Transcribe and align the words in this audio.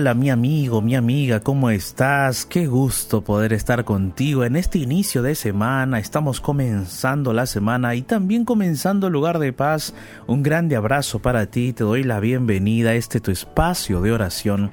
Hola, 0.00 0.14
mi 0.14 0.30
amigo, 0.30 0.80
mi 0.80 0.94
amiga, 0.94 1.40
¿cómo 1.40 1.70
estás? 1.70 2.46
Qué 2.46 2.68
gusto 2.68 3.24
poder 3.24 3.52
estar 3.52 3.84
contigo 3.84 4.44
en 4.44 4.54
este 4.54 4.78
inicio 4.78 5.22
de 5.22 5.34
semana. 5.34 5.98
Estamos 5.98 6.40
comenzando 6.40 7.32
la 7.32 7.46
semana 7.46 7.96
y 7.96 8.02
también 8.02 8.44
comenzando 8.44 9.10
lugar 9.10 9.40
de 9.40 9.52
paz. 9.52 9.94
Un 10.28 10.44
grande 10.44 10.76
abrazo 10.76 11.18
para 11.18 11.46
ti, 11.46 11.72
te 11.72 11.82
doy 11.82 12.04
la 12.04 12.20
bienvenida 12.20 12.90
a 12.90 12.94
este 12.94 13.18
tu 13.18 13.32
espacio 13.32 14.00
de 14.00 14.12
oración, 14.12 14.70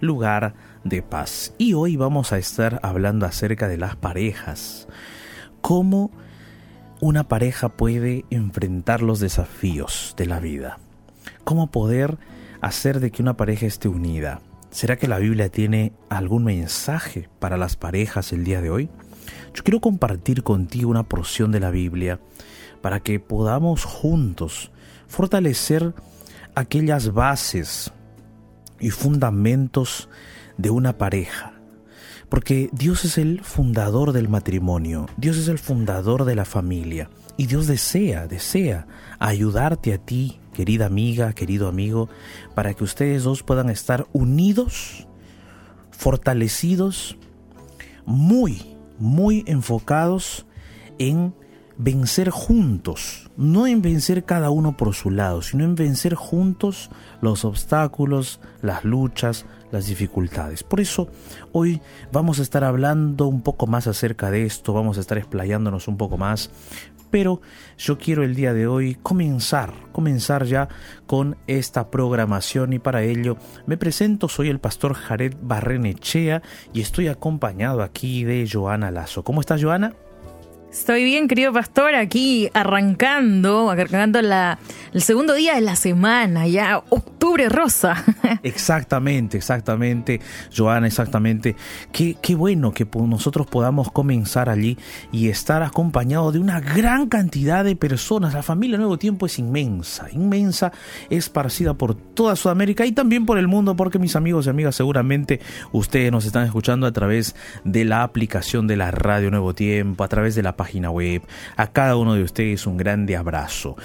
lugar 0.00 0.54
de 0.84 1.02
paz. 1.02 1.52
Y 1.58 1.74
hoy 1.74 1.98
vamos 1.98 2.32
a 2.32 2.38
estar 2.38 2.80
hablando 2.82 3.26
acerca 3.26 3.68
de 3.68 3.76
las 3.76 3.96
parejas. 3.96 4.88
¿Cómo 5.60 6.10
una 6.98 7.24
pareja 7.24 7.68
puede 7.68 8.24
enfrentar 8.30 9.02
los 9.02 9.20
desafíos 9.20 10.14
de 10.16 10.24
la 10.24 10.40
vida? 10.40 10.78
¿Cómo 11.44 11.70
poder 11.70 12.16
hacer 12.62 13.00
de 13.00 13.10
que 13.10 13.20
una 13.20 13.36
pareja 13.36 13.66
esté 13.66 13.88
unida? 13.88 14.40
¿Será 14.72 14.96
que 14.96 15.06
la 15.06 15.18
Biblia 15.18 15.50
tiene 15.50 15.92
algún 16.08 16.44
mensaje 16.44 17.28
para 17.38 17.58
las 17.58 17.76
parejas 17.76 18.32
el 18.32 18.42
día 18.42 18.62
de 18.62 18.70
hoy? 18.70 18.88
Yo 19.54 19.62
quiero 19.64 19.80
compartir 19.80 20.42
contigo 20.42 20.90
una 20.90 21.02
porción 21.02 21.52
de 21.52 21.60
la 21.60 21.70
Biblia 21.70 22.20
para 22.80 23.00
que 23.00 23.20
podamos 23.20 23.84
juntos 23.84 24.72
fortalecer 25.08 25.94
aquellas 26.54 27.12
bases 27.12 27.92
y 28.80 28.88
fundamentos 28.88 30.08
de 30.56 30.70
una 30.70 30.96
pareja. 30.96 31.52
Porque 32.32 32.70
Dios 32.72 33.04
es 33.04 33.18
el 33.18 33.42
fundador 33.42 34.12
del 34.14 34.30
matrimonio, 34.30 35.06
Dios 35.18 35.36
es 35.36 35.48
el 35.48 35.58
fundador 35.58 36.24
de 36.24 36.34
la 36.34 36.46
familia 36.46 37.10
y 37.36 37.44
Dios 37.44 37.66
desea, 37.66 38.26
desea 38.26 38.86
ayudarte 39.18 39.92
a 39.92 39.98
ti 39.98 40.40
querida 40.54 40.86
amiga, 40.86 41.34
querido 41.34 41.68
amigo, 41.68 42.08
para 42.54 42.72
que 42.72 42.84
ustedes 42.84 43.24
dos 43.24 43.42
puedan 43.42 43.68
estar 43.68 44.06
unidos, 44.14 45.06
fortalecidos, 45.90 47.18
muy, 48.06 48.76
muy 48.98 49.44
enfocados 49.46 50.46
en 50.98 51.34
vencer 51.76 52.30
juntos, 52.30 53.30
no 53.36 53.66
en 53.66 53.82
vencer 53.82 54.24
cada 54.24 54.48
uno 54.48 54.74
por 54.78 54.94
su 54.94 55.10
lado, 55.10 55.42
sino 55.42 55.64
en 55.64 55.74
vencer 55.74 56.14
juntos 56.14 56.88
los 57.20 57.44
obstáculos, 57.44 58.40
las 58.62 58.84
luchas, 58.84 59.44
las 59.72 59.86
dificultades. 59.86 60.62
Por 60.62 60.80
eso 60.80 61.08
hoy 61.50 61.80
vamos 62.12 62.38
a 62.38 62.42
estar 62.42 62.62
hablando 62.62 63.26
un 63.26 63.42
poco 63.42 63.66
más 63.66 63.88
acerca 63.88 64.30
de 64.30 64.44
esto, 64.44 64.72
vamos 64.72 64.98
a 64.98 65.00
estar 65.00 65.18
explayándonos 65.18 65.88
un 65.88 65.96
poco 65.96 66.16
más, 66.16 66.50
pero 67.10 67.42
yo 67.76 67.98
quiero 67.98 68.22
el 68.22 68.34
día 68.34 68.54
de 68.54 68.66
hoy 68.66 68.96
comenzar, 69.02 69.72
comenzar 69.92 70.44
ya 70.44 70.68
con 71.06 71.36
esta 71.46 71.90
programación 71.90 72.72
y 72.72 72.78
para 72.78 73.02
ello 73.02 73.36
me 73.66 73.76
presento, 73.76 74.28
soy 74.28 74.48
el 74.48 74.60
pastor 74.60 74.94
Jared 74.94 75.34
Barrenechea 75.42 76.42
y 76.72 76.80
estoy 76.80 77.08
acompañado 77.08 77.82
aquí 77.82 78.24
de 78.24 78.48
Joana 78.50 78.90
Lazo. 78.90 79.24
¿Cómo 79.24 79.40
estás 79.40 79.62
Joana? 79.62 79.94
Estoy 80.72 81.04
bien, 81.04 81.28
querido 81.28 81.52
pastor, 81.52 81.94
aquí 81.94 82.48
arrancando, 82.54 83.68
arrancando 83.68 84.22
la, 84.22 84.58
el 84.94 85.02
segundo 85.02 85.34
día 85.34 85.54
de 85.54 85.60
la 85.60 85.76
semana, 85.76 86.46
ya 86.46 86.82
octubre 86.88 87.50
rosa. 87.50 88.02
Exactamente, 88.42 89.36
exactamente, 89.36 90.20
Joana, 90.56 90.86
exactamente. 90.86 91.56
Qué, 91.92 92.16
qué 92.20 92.34
bueno 92.34 92.72
que 92.72 92.86
nosotros 92.94 93.46
podamos 93.46 93.92
comenzar 93.92 94.48
allí 94.48 94.78
y 95.12 95.28
estar 95.28 95.62
acompañados 95.62 96.32
de 96.32 96.40
una 96.40 96.60
gran 96.60 97.08
cantidad 97.08 97.64
de 97.64 97.76
personas. 97.76 98.34
La 98.34 98.42
familia 98.42 98.78
Nuevo 98.78 98.98
Tiempo 98.98 99.26
es 99.26 99.38
inmensa, 99.38 100.08
inmensa, 100.10 100.72
esparcida 101.10 101.74
por 101.74 101.94
toda 101.94 102.34
Sudamérica 102.34 102.86
y 102.86 102.92
también 102.92 103.26
por 103.26 103.38
el 103.38 103.46
mundo, 103.46 103.76
porque 103.76 103.98
mis 103.98 104.16
amigos 104.16 104.46
y 104.46 104.50
amigas 104.50 104.74
seguramente 104.74 105.40
ustedes 105.70 106.10
nos 106.10 106.24
están 106.24 106.44
escuchando 106.44 106.86
a 106.86 106.92
través 106.92 107.36
de 107.64 107.84
la 107.84 108.02
aplicación 108.02 108.66
de 108.66 108.76
la 108.76 108.90
Radio 108.90 109.30
Nuevo 109.30 109.54
Tiempo, 109.54 110.02
a 110.02 110.08
través 110.08 110.34
de 110.34 110.42
la 110.42 110.56
página 110.62 110.92
web. 110.92 111.22
A 111.56 111.72
cada 111.72 111.96
uno 111.96 112.14
de 112.14 112.22
ustedes 112.22 112.68
un 112.68 112.76
grande 112.76 113.16
abrazo. 113.16 113.76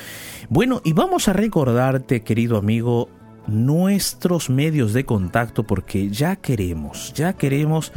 Bueno, 0.48 0.80
y 0.84 0.94
vamos 0.94 1.28
a 1.28 1.34
recordarte, 1.34 2.22
querido 2.22 2.56
amigo, 2.56 3.10
nuestros 3.48 4.50
medios 4.50 4.94
de 4.94 5.06
contacto 5.06 5.64
porque 5.64 6.10
ya 6.10 6.36
queremos, 6.36 7.14
ya 7.14 7.34
queremos 7.34 7.92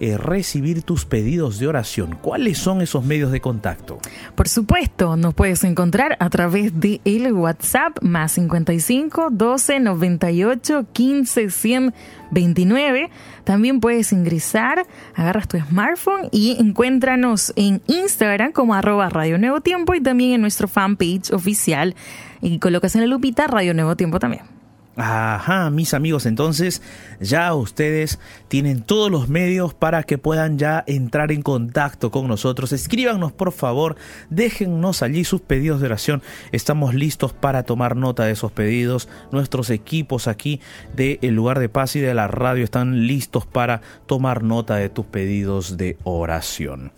eh, 0.00 0.18
recibir 0.18 0.82
tus 0.82 1.04
pedidos 1.04 1.58
de 1.58 1.68
oración. 1.68 2.18
¿Cuáles 2.20 2.58
son 2.58 2.82
esos 2.82 3.04
medios 3.04 3.32
de 3.32 3.40
contacto? 3.40 3.98
Por 4.34 4.48
supuesto, 4.48 5.16
nos 5.16 5.34
puedes 5.34 5.64
encontrar 5.64 6.16
a 6.20 6.30
través 6.30 6.78
de 6.78 7.00
el 7.04 7.32
WhatsApp 7.32 8.02
más 8.02 8.32
55 8.32 9.28
12 9.30 9.80
98 9.80 10.86
15 10.92 11.50
129. 11.50 13.10
También 13.44 13.80
puedes 13.80 14.12
ingresar, 14.12 14.86
agarras 15.14 15.48
tu 15.48 15.58
smartphone 15.58 16.28
y 16.32 16.56
encuéntranos 16.58 17.52
en 17.56 17.80
Instagram 17.86 18.52
como 18.52 18.74
arroba 18.74 19.08
Radio 19.08 19.38
Nuevo 19.38 19.60
Tiempo 19.60 19.94
y 19.94 20.00
también 20.00 20.32
en 20.32 20.40
nuestro 20.40 20.68
fanpage 20.68 21.32
oficial 21.32 21.94
y 22.40 22.58
colocas 22.58 22.94
en 22.96 23.02
la 23.02 23.06
lupita 23.06 23.46
Radio 23.46 23.74
Nuevo 23.74 23.96
Tiempo 23.96 24.18
también. 24.18 24.56
Ajá, 24.98 25.68
mis 25.68 25.92
amigos, 25.92 26.24
entonces 26.24 26.80
ya 27.20 27.54
ustedes 27.54 28.18
tienen 28.48 28.80
todos 28.80 29.10
los 29.10 29.28
medios 29.28 29.74
para 29.74 30.02
que 30.04 30.16
puedan 30.16 30.58
ya 30.58 30.84
entrar 30.86 31.32
en 31.32 31.42
contacto 31.42 32.10
con 32.10 32.28
nosotros. 32.28 32.72
Escríbanos 32.72 33.30
por 33.32 33.52
favor, 33.52 33.96
déjennos 34.30 35.02
allí 35.02 35.24
sus 35.24 35.42
pedidos 35.42 35.80
de 35.80 35.86
oración. 35.88 36.22
Estamos 36.50 36.94
listos 36.94 37.34
para 37.34 37.64
tomar 37.64 37.94
nota 37.94 38.24
de 38.24 38.32
esos 38.32 38.52
pedidos. 38.52 39.06
Nuestros 39.32 39.68
equipos 39.68 40.28
aquí 40.28 40.62
del 40.94 41.18
El 41.20 41.34
lugar 41.34 41.58
de 41.58 41.68
paz 41.68 41.94
y 41.96 42.00
de 42.00 42.14
la 42.14 42.26
radio 42.26 42.64
están 42.64 43.06
listos 43.06 43.44
para 43.44 43.82
tomar 44.06 44.42
nota 44.42 44.76
de 44.76 44.88
tus 44.88 45.04
pedidos 45.04 45.76
de 45.76 45.98
oración. 46.04 46.92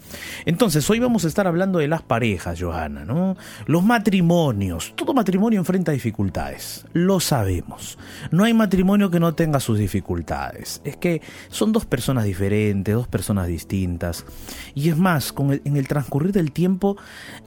Entonces, 0.47 0.89
hoy 0.89 1.01
vamos 1.01 1.25
a 1.25 1.29
estar 1.29 1.49
hablando 1.49 1.81
de 1.81 1.89
las 1.89 2.03
parejas, 2.03 2.61
Johanna, 2.61 3.05
¿no? 3.05 3.37
Los 3.67 3.83
matrimonios. 3.83 4.95
Todo 4.95 5.15
matrimonio 5.15 5.59
enfrenta 5.59 5.91
dificultades, 5.91 6.85
lo 6.93 7.19
sabemos. 7.19 7.88
No 8.31 8.45
hay 8.45 8.53
matrimonio 8.53 9.11
que 9.11 9.21
no 9.21 9.35
tenga 9.35 9.61
sus 9.61 9.79
dificultades. 9.79 10.83
Es 10.85 10.97
que 10.97 11.23
son 11.49 11.73
dos 11.73 11.87
personas 11.87 12.25
diferentes, 12.25 12.95
dos 12.95 13.09
personas 13.09 13.47
distintas. 13.47 14.27
Y 14.75 14.91
es 14.91 14.97
más, 14.97 15.33
con 15.33 15.53
en 15.53 15.77
el 15.77 15.89
transcurrir 15.89 16.33
del 16.33 16.53
tiempo, 16.53 16.97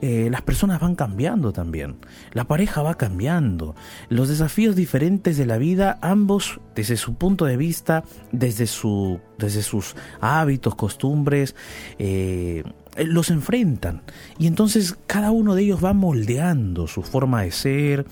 eh, 0.00 0.28
las 0.30 0.42
personas 0.42 0.80
van 0.80 0.94
cambiando 0.94 1.52
también. 1.52 1.96
La 2.32 2.44
pareja 2.44 2.82
va 2.82 2.96
cambiando. 2.96 3.74
Los 4.08 4.28
desafíos 4.28 4.74
diferentes 4.74 5.36
de 5.36 5.46
la 5.46 5.58
vida, 5.58 5.98
ambos, 6.02 6.60
desde 6.74 6.96
su 6.96 7.14
punto 7.14 7.44
de 7.44 7.56
vista, 7.56 8.04
desde, 8.32 8.66
su, 8.66 9.20
desde 9.38 9.62
sus 9.62 9.94
hábitos, 10.20 10.74
costumbres, 10.74 11.54
eh, 11.98 12.64
los 12.96 13.30
enfrentan 13.30 14.02
y 14.38 14.46
entonces 14.46 14.96
cada 15.06 15.30
uno 15.30 15.54
de 15.54 15.62
ellos 15.62 15.82
va 15.82 15.94
moldeando 15.94 16.86
su 16.86 17.02
forma 17.02 17.42
de 17.42 17.50
ser, 17.50 18.06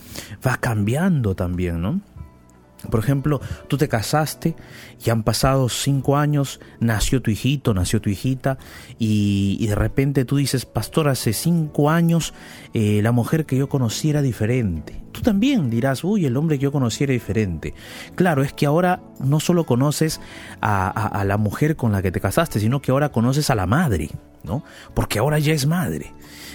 va 0.46 0.56
cambiando 0.56 1.34
también, 1.34 1.82
¿no? 1.82 2.00
Por 2.88 3.00
ejemplo, 3.00 3.40
tú 3.68 3.76
te 3.76 3.88
casaste 3.88 4.56
y 5.04 5.10
han 5.10 5.22
pasado 5.22 5.68
cinco 5.68 6.16
años, 6.16 6.60
nació 6.78 7.20
tu 7.20 7.30
hijito, 7.30 7.74
nació 7.74 8.00
tu 8.00 8.08
hijita, 8.10 8.58
y, 8.98 9.66
de 9.66 9.74
repente 9.74 10.24
tú 10.24 10.36
dices, 10.36 10.64
pastor, 10.66 11.08
hace 11.08 11.32
cinco 11.32 11.90
años 11.90 12.32
eh, 12.72 13.00
la 13.02 13.12
mujer 13.12 13.46
que 13.46 13.56
yo 13.56 13.68
conocí 13.68 14.10
era 14.10 14.22
diferente. 14.22 14.99
Tú 15.12 15.22
también 15.22 15.70
dirás, 15.70 16.04
uy, 16.04 16.26
el 16.26 16.36
hombre 16.36 16.58
que 16.58 16.64
yo 16.64 16.72
conocí 16.72 17.04
era 17.04 17.12
diferente. 17.12 17.74
Claro, 18.14 18.42
es 18.42 18.52
que 18.52 18.66
ahora 18.66 19.00
no 19.18 19.40
solo 19.40 19.64
conoces 19.64 20.20
a 20.60 21.24
la 21.26 21.36
mujer 21.36 21.76
con 21.76 21.92
la 21.92 22.02
que 22.02 22.12
te 22.12 22.20
casaste, 22.20 22.60
sino 22.60 22.80
que 22.80 22.90
ahora 22.90 23.10
conoces 23.10 23.50
a 23.50 23.54
la 23.54 23.66
madre, 23.66 24.10
¿no? 24.42 24.64
Porque 24.94 25.18
ahora 25.18 25.38
ya 25.38 25.52
es 25.52 25.66
madre. 25.66 26.12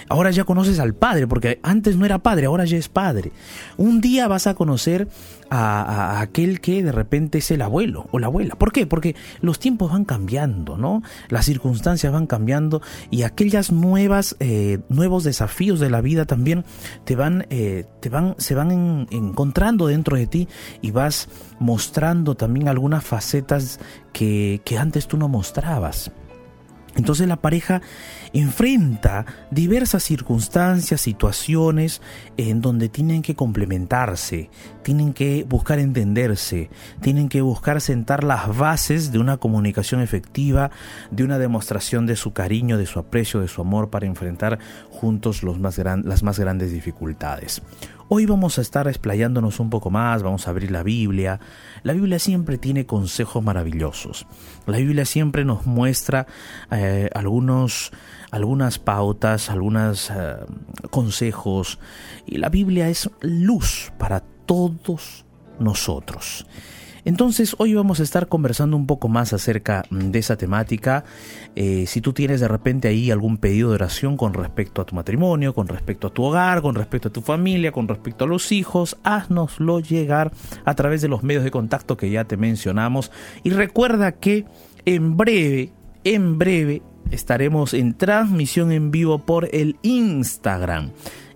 Ahora 0.07 0.29
ya 0.29 0.43
conoces 0.43 0.79
al 0.79 0.93
padre, 0.93 1.25
porque 1.25 1.59
antes 1.63 1.97
no 1.97 2.05
era 2.05 2.19
padre, 2.19 2.45
ahora 2.45 2.65
ya 2.65 2.77
es 2.77 2.89
padre. 2.89 3.31
Un 3.77 4.01
día 4.01 4.27
vas 4.27 4.45
a 4.45 4.53
conocer 4.53 5.07
a, 5.49 6.19
aquel 6.21 6.61
que 6.61 6.83
de 6.83 6.91
repente 6.91 7.39
es 7.39 7.49
el 7.49 7.61
abuelo 7.63 8.07
o 8.11 8.19
la 8.19 8.27
abuela. 8.27 8.55
¿Por 8.55 8.71
qué? 8.71 8.85
Porque 8.85 9.15
los 9.41 9.57
tiempos 9.57 9.91
van 9.91 10.05
cambiando, 10.05 10.77
¿no? 10.77 11.01
Las 11.29 11.45
circunstancias 11.45 12.13
van 12.13 12.27
cambiando 12.27 12.83
y 13.09 13.23
aquellas 13.23 13.71
nuevas, 13.71 14.35
eh, 14.39 14.79
nuevos 14.89 15.23
desafíos 15.23 15.79
de 15.79 15.89
la 15.89 16.01
vida 16.01 16.25
también 16.25 16.65
te 17.03 17.15
van, 17.15 17.47
eh, 17.49 17.85
te 17.99 18.09
van, 18.09 18.35
se 18.45 18.55
van 18.55 19.07
encontrando 19.09 19.87
dentro 19.87 20.15
de 20.17 20.27
ti 20.27 20.47
y 20.81 20.91
vas 20.91 21.27
mostrando 21.59 22.35
también 22.35 22.67
algunas 22.67 23.03
facetas 23.03 23.79
que, 24.13 24.61
que 24.63 24.77
antes 24.77 25.07
tú 25.07 25.17
no 25.17 25.27
mostrabas. 25.27 26.11
Entonces 26.95 27.27
la 27.27 27.35
pareja 27.35 27.81
enfrenta 28.33 29.25
diversas 29.51 30.03
circunstancias, 30.03 31.01
situaciones 31.01 32.01
en 32.37 32.61
donde 32.61 32.89
tienen 32.89 33.21
que 33.21 33.35
complementarse, 33.35 34.49
tienen 34.81 35.13
que 35.13 35.45
buscar 35.47 35.79
entenderse, 35.79 36.69
tienen 37.01 37.27
que 37.27 37.41
buscar 37.41 37.81
sentar 37.81 38.23
las 38.23 38.55
bases 38.57 39.11
de 39.11 39.19
una 39.19 39.37
comunicación 39.37 40.01
efectiva, 40.01 40.71
de 41.11 41.23
una 41.25 41.37
demostración 41.37 42.05
de 42.05 42.15
su 42.15 42.31
cariño, 42.31 42.77
de 42.77 42.85
su 42.85 42.99
aprecio, 42.99 43.41
de 43.41 43.49
su 43.49 43.61
amor 43.61 43.89
para 43.89 44.05
enfrentar 44.05 44.59
juntos 44.89 45.43
los 45.43 45.59
más 45.59 45.77
las 45.77 46.23
más 46.23 46.39
grandes 46.39 46.71
dificultades. 46.71 47.61
Hoy 48.07 48.27
vamos 48.27 48.59
a 48.59 48.61
estar 48.61 48.87
explayándonos 48.87 49.59
un 49.59 49.71
poco 49.71 49.89
más, 49.89 50.21
vamos 50.21 50.45
a 50.45 50.51
abrir 50.51 50.69
la 50.69 50.83
Biblia. 50.83 51.39
La 51.81 51.93
Biblia 51.93 52.19
siempre 52.19 52.59
tiene 52.59 52.85
consejos 52.85 53.43
maravillosos. 53.43 54.27
La 54.67 54.77
Biblia 54.77 55.05
siempre 55.05 55.43
nos 55.43 55.65
muestra 55.65 56.27
eh, 56.69 57.09
algunos, 57.15 57.91
algunas 58.29 58.77
pautas, 58.77 59.49
algunos 59.49 60.11
eh, 60.11 60.35
consejos. 60.91 61.79
Y 62.27 62.37
la 62.37 62.49
Biblia 62.49 62.89
es 62.89 63.09
luz 63.21 63.91
para 63.97 64.19
todos 64.19 65.25
nosotros. 65.57 66.45
Entonces 67.05 67.55
hoy 67.59 67.75
vamos 67.75 67.99
a 67.99 68.03
estar 68.03 68.27
conversando 68.27 68.75
un 68.75 68.87
poco 68.87 69.07
más 69.07 69.31
acerca 69.31 69.83
de 69.91 70.19
esa 70.19 70.35
temática. 70.35 71.05
Eh, 71.55 71.85
si 71.87 72.01
tú 72.01 72.13
tienes 72.13 72.41
de 72.41 72.47
repente 72.47 72.87
ahí 72.87 73.11
algún 73.11 73.37
pedido 73.37 73.69
de 73.69 73.75
oración 73.75 74.17
con 74.17 74.33
respecto 74.33 74.81
a 74.81 74.85
tu 74.85 74.95
matrimonio, 74.95 75.53
con 75.53 75.67
respecto 75.67 76.07
a 76.07 76.09
tu 76.13 76.23
hogar, 76.23 76.63
con 76.63 76.73
respecto 76.73 77.09
a 77.09 77.13
tu 77.13 77.21
familia, 77.21 77.71
con 77.71 77.87
respecto 77.87 78.25
a 78.25 78.27
los 78.27 78.51
hijos, 78.51 78.97
haznoslo 79.03 79.79
llegar 79.79 80.31
a 80.65 80.73
través 80.73 81.03
de 81.03 81.07
los 81.07 81.21
medios 81.23 81.43
de 81.43 81.51
contacto 81.51 81.95
que 81.95 82.09
ya 82.09 82.25
te 82.25 82.37
mencionamos. 82.37 83.11
Y 83.43 83.51
recuerda 83.51 84.13
que 84.13 84.45
en 84.85 85.15
breve, 85.15 85.71
en 86.03 86.39
breve, 86.39 86.81
estaremos 87.11 87.75
en 87.75 87.93
transmisión 87.93 88.71
en 88.71 88.89
vivo 88.89 89.19
por 89.19 89.47
el 89.53 89.77
Instagram. 89.83 90.91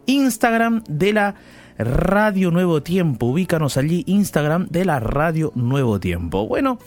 Instagram 0.07 0.83
de 0.89 1.13
la 1.13 1.35
Radio 1.79 2.51
Nuevo 2.51 2.83
Tiempo. 2.83 3.27
Ubícanos 3.27 3.77
allí, 3.77 4.03
Instagram 4.05 4.67
de 4.67 4.83
la 4.83 4.99
Radio 4.99 5.53
Nuevo 5.55 5.99
Tiempo. 5.99 6.45
Bueno, 6.45 6.77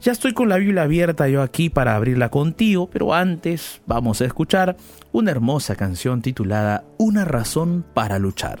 ya 0.00 0.12
estoy 0.12 0.32
con 0.32 0.48
la 0.48 0.56
Biblia 0.56 0.84
abierta 0.84 1.28
yo 1.28 1.42
aquí 1.42 1.68
para 1.68 1.94
abrirla 1.94 2.30
contigo, 2.30 2.88
pero 2.90 3.12
antes 3.12 3.82
vamos 3.86 4.22
a 4.22 4.24
escuchar 4.24 4.76
una 5.12 5.30
hermosa 5.30 5.76
canción 5.76 6.22
titulada 6.22 6.84
Una 6.96 7.26
razón 7.26 7.84
para 7.92 8.18
luchar. 8.18 8.60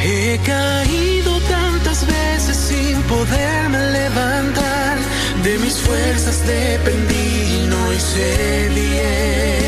He 0.00 0.38
caído 0.44 1.40
tantas 1.48 2.06
veces 2.06 2.56
sin 2.56 3.02
poderme 3.02 3.78
levantar. 3.92 4.98
De 5.42 5.58
mis 5.58 5.78
fuerzas 5.80 6.46
dependí 6.46 7.62
y 7.62 7.66
no 7.68 7.92
hice 7.92 8.68
bien. 8.74 9.63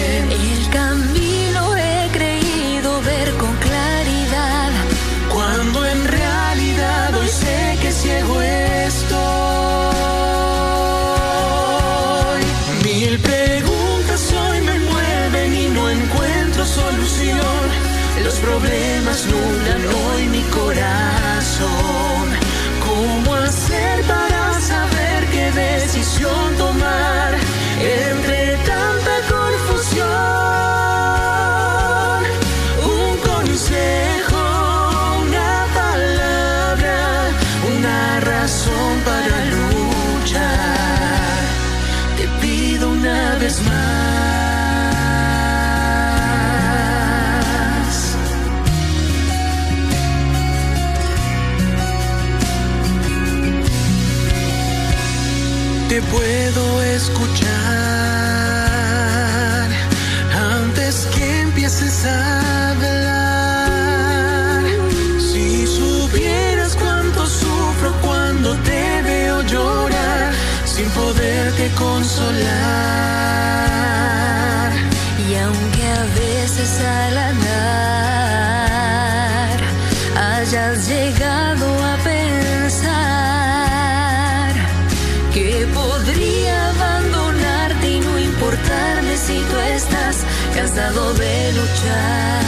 Problemas 18.47 19.27
nublan 19.27 19.83
hoy 19.95 20.29
mi 20.29 20.43
corazón. 20.55 21.86
Consolar. 71.75 72.47
Y 75.29 75.35
aunque 75.35 75.85
a 76.01 76.05
veces 76.21 76.81
al 76.81 77.19
andar 77.19 77.57
hayas 80.17 80.89
llegado 80.89 81.67
a 81.85 81.97
pensar 81.99 82.87
que 85.35 85.67
podría 85.75 86.71
abandonarte 86.71 87.89
y 87.89 88.01
no 88.01 88.19
importarme 88.19 89.17
si 89.17 89.39
tú 89.51 89.59
estás 89.75 90.17
cansado 90.55 91.15
de 91.15 91.53
luchar. 91.53 92.47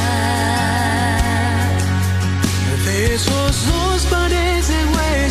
De 2.85 3.15
esos 3.15 3.67
dos 3.67 4.07
pares 4.07 4.31
de 4.31 4.48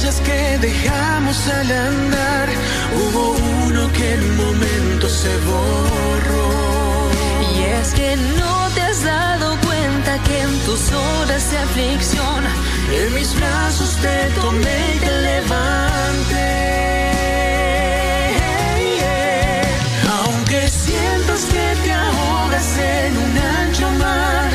huellas 0.08 0.22
que 0.22 0.58
dejamos 0.60 1.48
al 1.48 1.72
andar, 1.72 2.50
hubo 2.96 3.36
uno 3.66 3.92
que 3.94 4.14
en 4.14 4.24
un 4.24 4.38
momento 4.38 5.10
se 5.10 5.36
borró. 5.46 7.10
Y 7.56 7.64
es 7.64 7.94
que 7.94 8.16
no 8.16 8.70
te 8.74 8.82
has 8.82 9.04
dado 9.04 9.58
cuenta 9.66 10.18
que 10.24 10.42
en 10.42 10.60
tus 10.60 10.92
horas 10.92 11.52
de 11.52 11.58
aflicción 11.58 12.44
En 12.94 13.14
mis 13.14 13.36
brazos 13.36 13.98
te 14.02 14.30
tomé 14.40 14.78
y 14.96 15.00
te 15.00 15.12
levanté. 15.30 16.54
Aunque 20.20 20.70
sientas 20.70 21.42
que 21.54 21.68
te 21.84 21.92
ahogas 21.92 22.78
en 22.78 23.18
un 23.18 23.38
ancho 23.60 23.90
mar, 23.92 24.50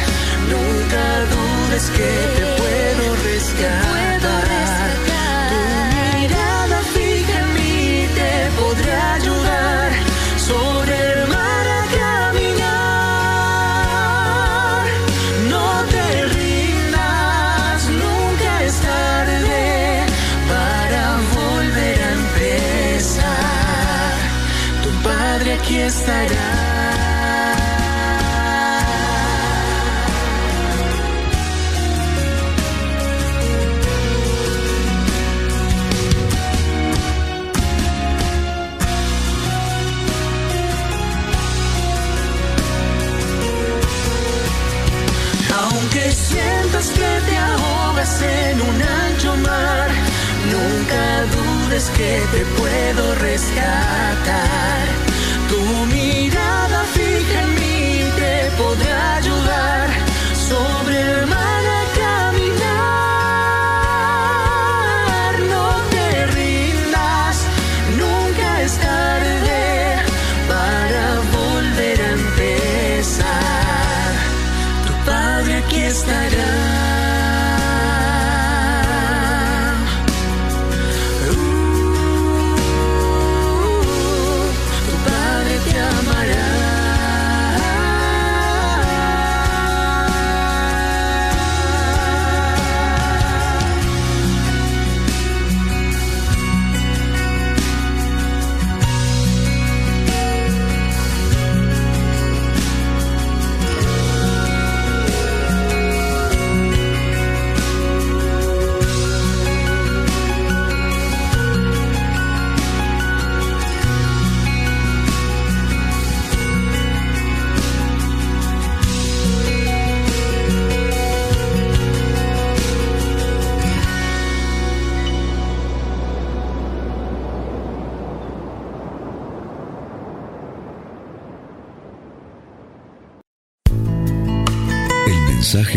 nunca 0.52 1.02
dudes 1.34 1.90
que 1.96 2.10
te 2.36 2.44
puedo 2.60 3.16
rescatar. 3.22 4.02
puedo 4.20 4.30
rescatar. 4.40 4.81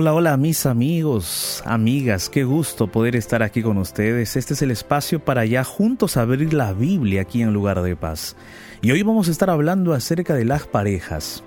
Hola, 0.00 0.14
hola 0.14 0.36
mis 0.36 0.64
amigos, 0.64 1.60
amigas, 1.66 2.28
qué 2.28 2.44
gusto 2.44 2.86
poder 2.86 3.16
estar 3.16 3.42
aquí 3.42 3.64
con 3.64 3.78
ustedes. 3.78 4.36
Este 4.36 4.54
es 4.54 4.62
el 4.62 4.70
espacio 4.70 5.18
para 5.18 5.44
ya 5.44 5.64
juntos 5.64 6.16
abrir 6.16 6.54
la 6.54 6.72
Biblia 6.72 7.22
aquí 7.22 7.42
en 7.42 7.52
lugar 7.52 7.82
de 7.82 7.96
paz. 7.96 8.36
Y 8.80 8.92
hoy 8.92 9.02
vamos 9.02 9.26
a 9.26 9.32
estar 9.32 9.50
hablando 9.50 9.94
acerca 9.94 10.36
de 10.36 10.44
las 10.44 10.68
parejas. 10.68 11.42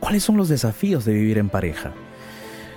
¿Cuáles 0.00 0.24
son 0.24 0.38
los 0.38 0.48
desafíos 0.48 1.04
de 1.04 1.12
vivir 1.12 1.36
en 1.36 1.50
pareja? 1.50 1.92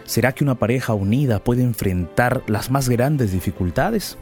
¿Será 0.03 0.34
que 0.34 0.43
una 0.43 0.55
pareja 0.55 0.93
unida 0.93 1.41
puede 1.41 1.63
enfrentar 1.63 2.43
las 2.48 2.69
más 2.69 2.89
grandes 2.89 3.31
dificultades? 3.31 4.17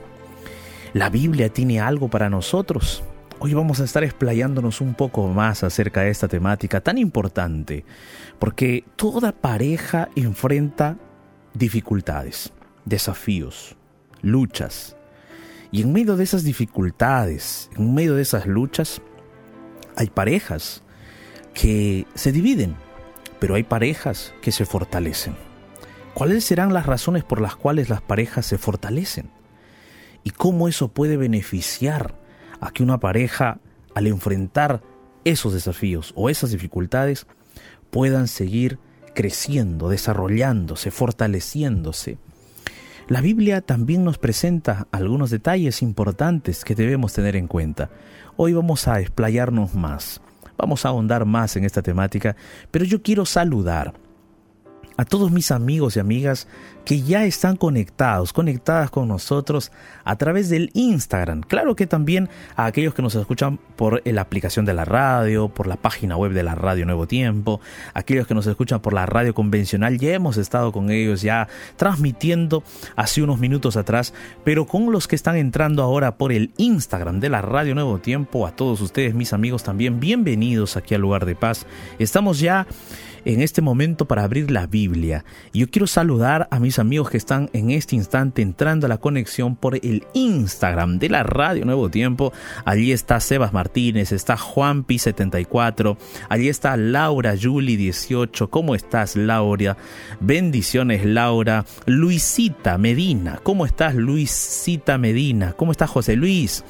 ¿La 0.94 1.10
Biblia 1.10 1.50
tiene 1.50 1.82
algo 1.82 2.08
para 2.08 2.30
nosotros? 2.30 3.02
Hoy 3.46 3.54
vamos 3.54 3.82
a 3.82 3.84
estar 3.84 4.06
explayándonos 4.06 4.80
un 4.80 4.94
poco 4.94 5.28
más 5.28 5.66
acerca 5.66 6.00
de 6.00 6.12
esta 6.12 6.30
temática 6.30 6.80
tan 6.80 6.98
importante, 6.98 7.84
porque 8.40 8.86
toda 8.96 9.34
pareja 9.34 10.08
enfrenta 10.16 10.98
dificultades, 11.54 12.54
desafíos, 12.86 13.76
luchas. 14.22 14.96
Y 15.74 15.82
en 15.82 15.92
medio 15.92 16.16
de 16.16 16.24
esas 16.24 16.46
dificultades, 16.46 17.70
en 17.76 17.94
medio 17.94 18.16
de 18.16 18.22
esas 18.22 18.48
luchas, 18.48 19.02
hay 19.98 20.10
parejas 20.10 20.82
que 21.54 22.08
se 22.14 22.32
dividen, 22.32 22.78
pero 23.40 23.56
hay 23.56 23.64
parejas 23.64 24.34
que 24.42 24.54
se 24.54 24.66
fortalecen. 24.66 25.36
¿Cuáles 26.14 26.46
serán 26.46 26.74
las 26.74 26.86
razones 26.86 27.26
por 27.26 27.42
las 27.42 27.58
cuales 27.58 27.90
las 27.90 28.02
parejas 28.02 28.46
se 28.46 28.58
fortalecen? 28.58 29.32
¿Y 30.24 30.30
cómo 30.30 30.70
eso 30.70 30.88
puede 30.88 31.18
beneficiar 31.18 32.23
a 32.64 32.72
que 32.72 32.82
una 32.82 33.00
pareja, 33.00 33.60
al 33.94 34.08
enfrentar 34.08 34.82
esos 35.26 35.54
desafíos 35.54 36.14
o 36.16 36.30
esas 36.30 36.52
dificultades, 36.52 37.28
puedan 37.92 38.28
seguir 38.28 38.80
creciendo, 39.14 39.90
desarrollándose, 39.90 40.90
fortaleciéndose. 40.90 42.18
La 43.10 43.20
Biblia 43.20 43.60
también 43.60 44.06
nos 44.06 44.18
presenta 44.18 44.88
algunos 44.92 45.30
detalles 45.30 45.82
importantes 45.82 46.64
que 46.64 46.74
debemos 46.74 47.12
tener 47.12 47.36
en 47.36 47.48
cuenta. 47.48 47.90
Hoy 48.38 48.54
vamos 48.54 48.88
a 48.88 49.02
explayarnos 49.02 49.76
más, 49.76 50.22
vamos 50.58 50.86
a 50.86 50.90
ahondar 50.90 51.26
más 51.26 51.58
en 51.58 51.66
esta 51.66 51.82
temática, 51.82 52.38
pero 52.72 52.86
yo 52.86 53.02
quiero 53.04 53.26
saludar 53.26 53.94
a 54.96 55.04
todos 55.04 55.32
mis 55.32 55.52
amigos 55.52 55.98
y 55.98 56.00
amigas 56.00 56.48
que 56.86 57.02
ya 57.02 57.26
están 57.26 57.56
conectados, 57.56 58.34
conectadas 58.34 58.90
con 58.90 59.08
nosotros 59.08 59.72
a 60.04 60.16
través 60.18 60.50
del 60.50 60.70
Instagram. 60.74 61.42
Claro 61.42 61.76
que 61.76 61.88
también 61.88 62.30
a 62.56 62.66
aquellos 62.66 62.94
que 62.94 63.02
nos 63.02 63.16
escuchan 63.16 63.60
por 63.76 64.02
la 64.06 64.22
aplicación 64.22 64.66
de 64.66 64.74
la 64.74 64.86
radio, 64.86 65.50
por 65.50 65.68
la 65.68 65.78
página 65.78 66.18
web 66.18 66.34
de 66.34 66.44
la 66.44 66.56
radio 66.56 66.86
Nuevo 66.86 67.08
Tiempo, 67.08 67.62
aquellos 67.94 68.28
que 68.28 68.34
nos 68.34 68.48
escuchan 68.48 68.82
por 68.82 68.94
la 68.94 69.06
radio 69.06 69.34
convencional, 69.34 69.98
ya 69.98 70.14
hemos 70.14 70.38
estado 70.38 70.72
con 70.72 70.90
ellos 70.92 71.22
ya 71.22 71.48
transmitiendo 71.78 72.64
hace 72.96 73.22
unos 73.22 73.40
minutos 73.40 73.78
atrás, 73.78 74.14
pero 74.44 74.66
con 74.66 74.92
los 74.92 75.08
que 75.08 75.16
están 75.16 75.38
entrando 75.38 75.84
ahora 75.84 76.18
por 76.18 76.32
el 76.32 76.52
Instagram 76.58 77.20
de 77.20 77.30
la 77.30 77.42
radio 77.42 77.76
Nuevo 77.76 78.00
Tiempo, 78.00 78.46
a 78.46 78.56
todos 78.56 78.82
ustedes 78.82 79.14
mis 79.14 79.34
amigos 79.34 79.64
también, 79.64 80.00
bienvenidos 80.00 80.78
aquí 80.78 80.96
al 80.96 81.02
lugar 81.02 81.26
de 81.26 81.36
paz. 81.36 81.66
Estamos 82.00 82.40
ya 82.40 82.68
en 83.26 83.42
este 83.42 83.62
momento 83.62 84.06
para 84.06 84.24
abrir 84.24 84.52
la 84.52 84.68
Biblia. 84.68 85.24
Yo 85.54 85.70
quiero 85.70 85.88
saludar 85.88 86.48
a 86.52 86.60
mis 86.60 86.73
amigos 86.80 87.10
que 87.10 87.18
están 87.18 87.50
en 87.54 87.72
este 87.72 87.96
instante 87.96 88.42
entrando 88.42 88.86
a 88.86 88.90
la 88.90 88.98
conexión 88.98 89.56
por 89.56 89.76
el 89.76 90.06
Instagram 90.14 91.00
de 91.00 91.10
la 91.10 91.24
Radio 91.24 91.66
Nuevo 91.66 91.90
Tiempo. 91.90 92.34
Allí 92.66 92.92
está 92.92 93.20
Sebas 93.20 93.54
Martínez, 93.54 94.12
está 94.12 94.38
Juanpi74, 94.38 95.98
allí 96.30 96.50
está 96.50 96.78
Laura 96.78 97.36
Juli 97.42 97.76
18. 97.76 98.50
¿Cómo 98.50 98.76
estás, 98.76 99.16
Laura? 99.16 99.78
Bendiciones, 100.20 101.06
Laura. 101.06 101.66
Luisita 101.86 102.78
Medina. 102.78 103.40
¿Cómo 103.44 103.66
estás, 103.66 103.96
Luisita 103.96 104.98
Medina? 104.98 105.54
¿Cómo 105.54 105.72
estás, 105.72 105.90
José 105.90 106.16
Luis? 106.16 106.64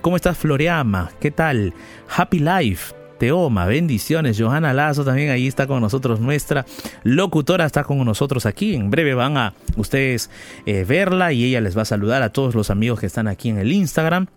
¿Cómo 0.00 0.16
estás, 0.16 0.38
Floreama? 0.38 1.10
¿Qué 1.20 1.30
tal? 1.30 1.74
Happy 2.08 2.38
Life. 2.38 2.99
Teoma, 3.20 3.66
bendiciones. 3.66 4.40
Johanna 4.40 4.72
Lazo 4.72 5.04
también 5.04 5.28
ahí 5.28 5.46
está 5.46 5.66
con 5.66 5.82
nosotros. 5.82 6.20
Nuestra 6.20 6.64
locutora 7.02 7.66
está 7.66 7.84
con 7.84 8.02
nosotros 8.02 8.46
aquí. 8.46 8.74
En 8.74 8.90
breve 8.90 9.12
van 9.12 9.36
a 9.36 9.52
ustedes 9.76 10.30
eh, 10.64 10.86
verla 10.88 11.30
y 11.30 11.44
ella 11.44 11.60
les 11.60 11.76
va 11.76 11.82
a 11.82 11.84
saludar 11.84 12.22
a 12.22 12.32
todos 12.32 12.54
los 12.54 12.70
amigos 12.70 12.98
que 12.98 13.04
están 13.04 13.28
aquí 13.28 13.50
en 13.50 13.58
el 13.58 13.72
Instagram. 13.72 14.28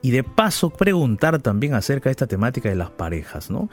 Y 0.00 0.12
de 0.12 0.24
paso 0.24 0.70
preguntar 0.70 1.40
también 1.40 1.74
acerca 1.74 2.08
de 2.08 2.12
esta 2.12 2.26
temática 2.26 2.70
de 2.70 2.74
las 2.74 2.88
parejas, 2.88 3.50
¿no? 3.50 3.68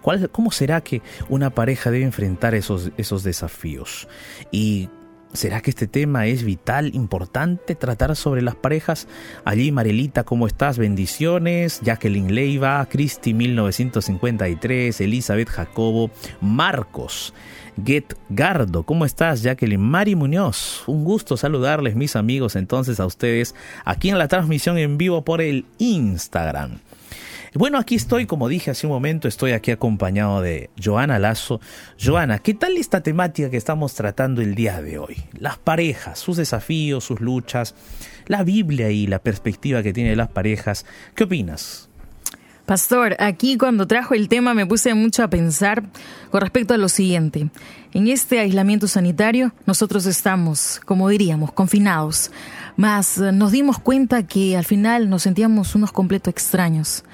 ¿Cuál, 0.00 0.30
¿Cómo 0.30 0.52
será 0.52 0.80
que 0.80 1.02
una 1.28 1.50
pareja 1.50 1.90
debe 1.90 2.04
enfrentar 2.04 2.54
esos, 2.54 2.92
esos 2.96 3.24
desafíos? 3.24 4.06
Y 4.52 4.90
¿Será 5.32 5.62
que 5.62 5.70
este 5.70 5.86
tema 5.86 6.26
es 6.26 6.44
vital, 6.44 6.94
importante 6.94 7.74
tratar 7.74 8.16
sobre 8.16 8.42
las 8.42 8.54
parejas? 8.54 9.08
Allí, 9.46 9.72
Marelita, 9.72 10.24
¿cómo 10.24 10.46
estás? 10.46 10.76
Bendiciones. 10.76 11.80
Jacqueline 11.82 12.34
Leiva, 12.34 12.86
Cristi 12.90 13.32
1953, 13.32 15.00
Elizabeth 15.00 15.48
Jacobo, 15.48 16.10
Marcos, 16.42 17.32
Get 17.82 18.14
Gardo, 18.28 18.82
¿cómo 18.82 19.06
estás? 19.06 19.42
Jacqueline 19.42 19.80
Mari 19.80 20.14
Muñoz, 20.14 20.84
un 20.86 21.02
gusto 21.02 21.38
saludarles, 21.38 21.96
mis 21.96 22.14
amigos, 22.14 22.54
entonces 22.54 23.00
a 23.00 23.06
ustedes 23.06 23.54
aquí 23.86 24.10
en 24.10 24.18
la 24.18 24.28
transmisión 24.28 24.76
en 24.76 24.98
vivo 24.98 25.24
por 25.24 25.40
el 25.40 25.64
Instagram. 25.78 26.80
Bueno, 27.54 27.76
aquí 27.76 27.96
estoy, 27.96 28.24
como 28.24 28.48
dije 28.48 28.70
hace 28.70 28.86
un 28.86 28.94
momento, 28.94 29.28
estoy 29.28 29.52
aquí 29.52 29.72
acompañado 29.72 30.40
de 30.40 30.70
Joana 30.82 31.18
Lazo. 31.18 31.60
Joana, 32.02 32.38
¿qué 32.38 32.54
tal 32.54 32.78
esta 32.78 33.02
temática 33.02 33.50
que 33.50 33.58
estamos 33.58 33.92
tratando 33.92 34.40
el 34.40 34.54
día 34.54 34.80
de 34.80 34.98
hoy? 34.98 35.16
Las 35.38 35.58
parejas, 35.58 36.18
sus 36.18 36.38
desafíos, 36.38 37.04
sus 37.04 37.20
luchas, 37.20 37.74
la 38.26 38.42
Biblia 38.42 38.90
y 38.90 39.06
la 39.06 39.18
perspectiva 39.18 39.82
que 39.82 39.92
tiene 39.92 40.16
las 40.16 40.28
parejas. 40.28 40.86
¿Qué 41.14 41.24
opinas? 41.24 41.90
Pastor, 42.64 43.16
aquí 43.18 43.58
cuando 43.58 43.86
trajo 43.86 44.14
el 44.14 44.28
tema 44.28 44.54
me 44.54 44.64
puse 44.64 44.94
mucho 44.94 45.22
a 45.22 45.28
pensar 45.28 45.82
con 46.30 46.40
respecto 46.40 46.72
a 46.72 46.78
lo 46.78 46.88
siguiente. 46.88 47.50
En 47.92 48.08
este 48.08 48.38
aislamiento 48.38 48.88
sanitario 48.88 49.52
nosotros 49.66 50.06
estamos, 50.06 50.80
como 50.86 51.08
diríamos, 51.10 51.52
confinados, 51.52 52.30
mas 52.76 53.18
nos 53.18 53.52
dimos 53.52 53.78
cuenta 53.78 54.26
que 54.26 54.56
al 54.56 54.64
final 54.64 55.10
nos 55.10 55.24
sentíamos 55.24 55.74
unos 55.74 55.92
completos 55.92 56.30
extraños 56.30 57.04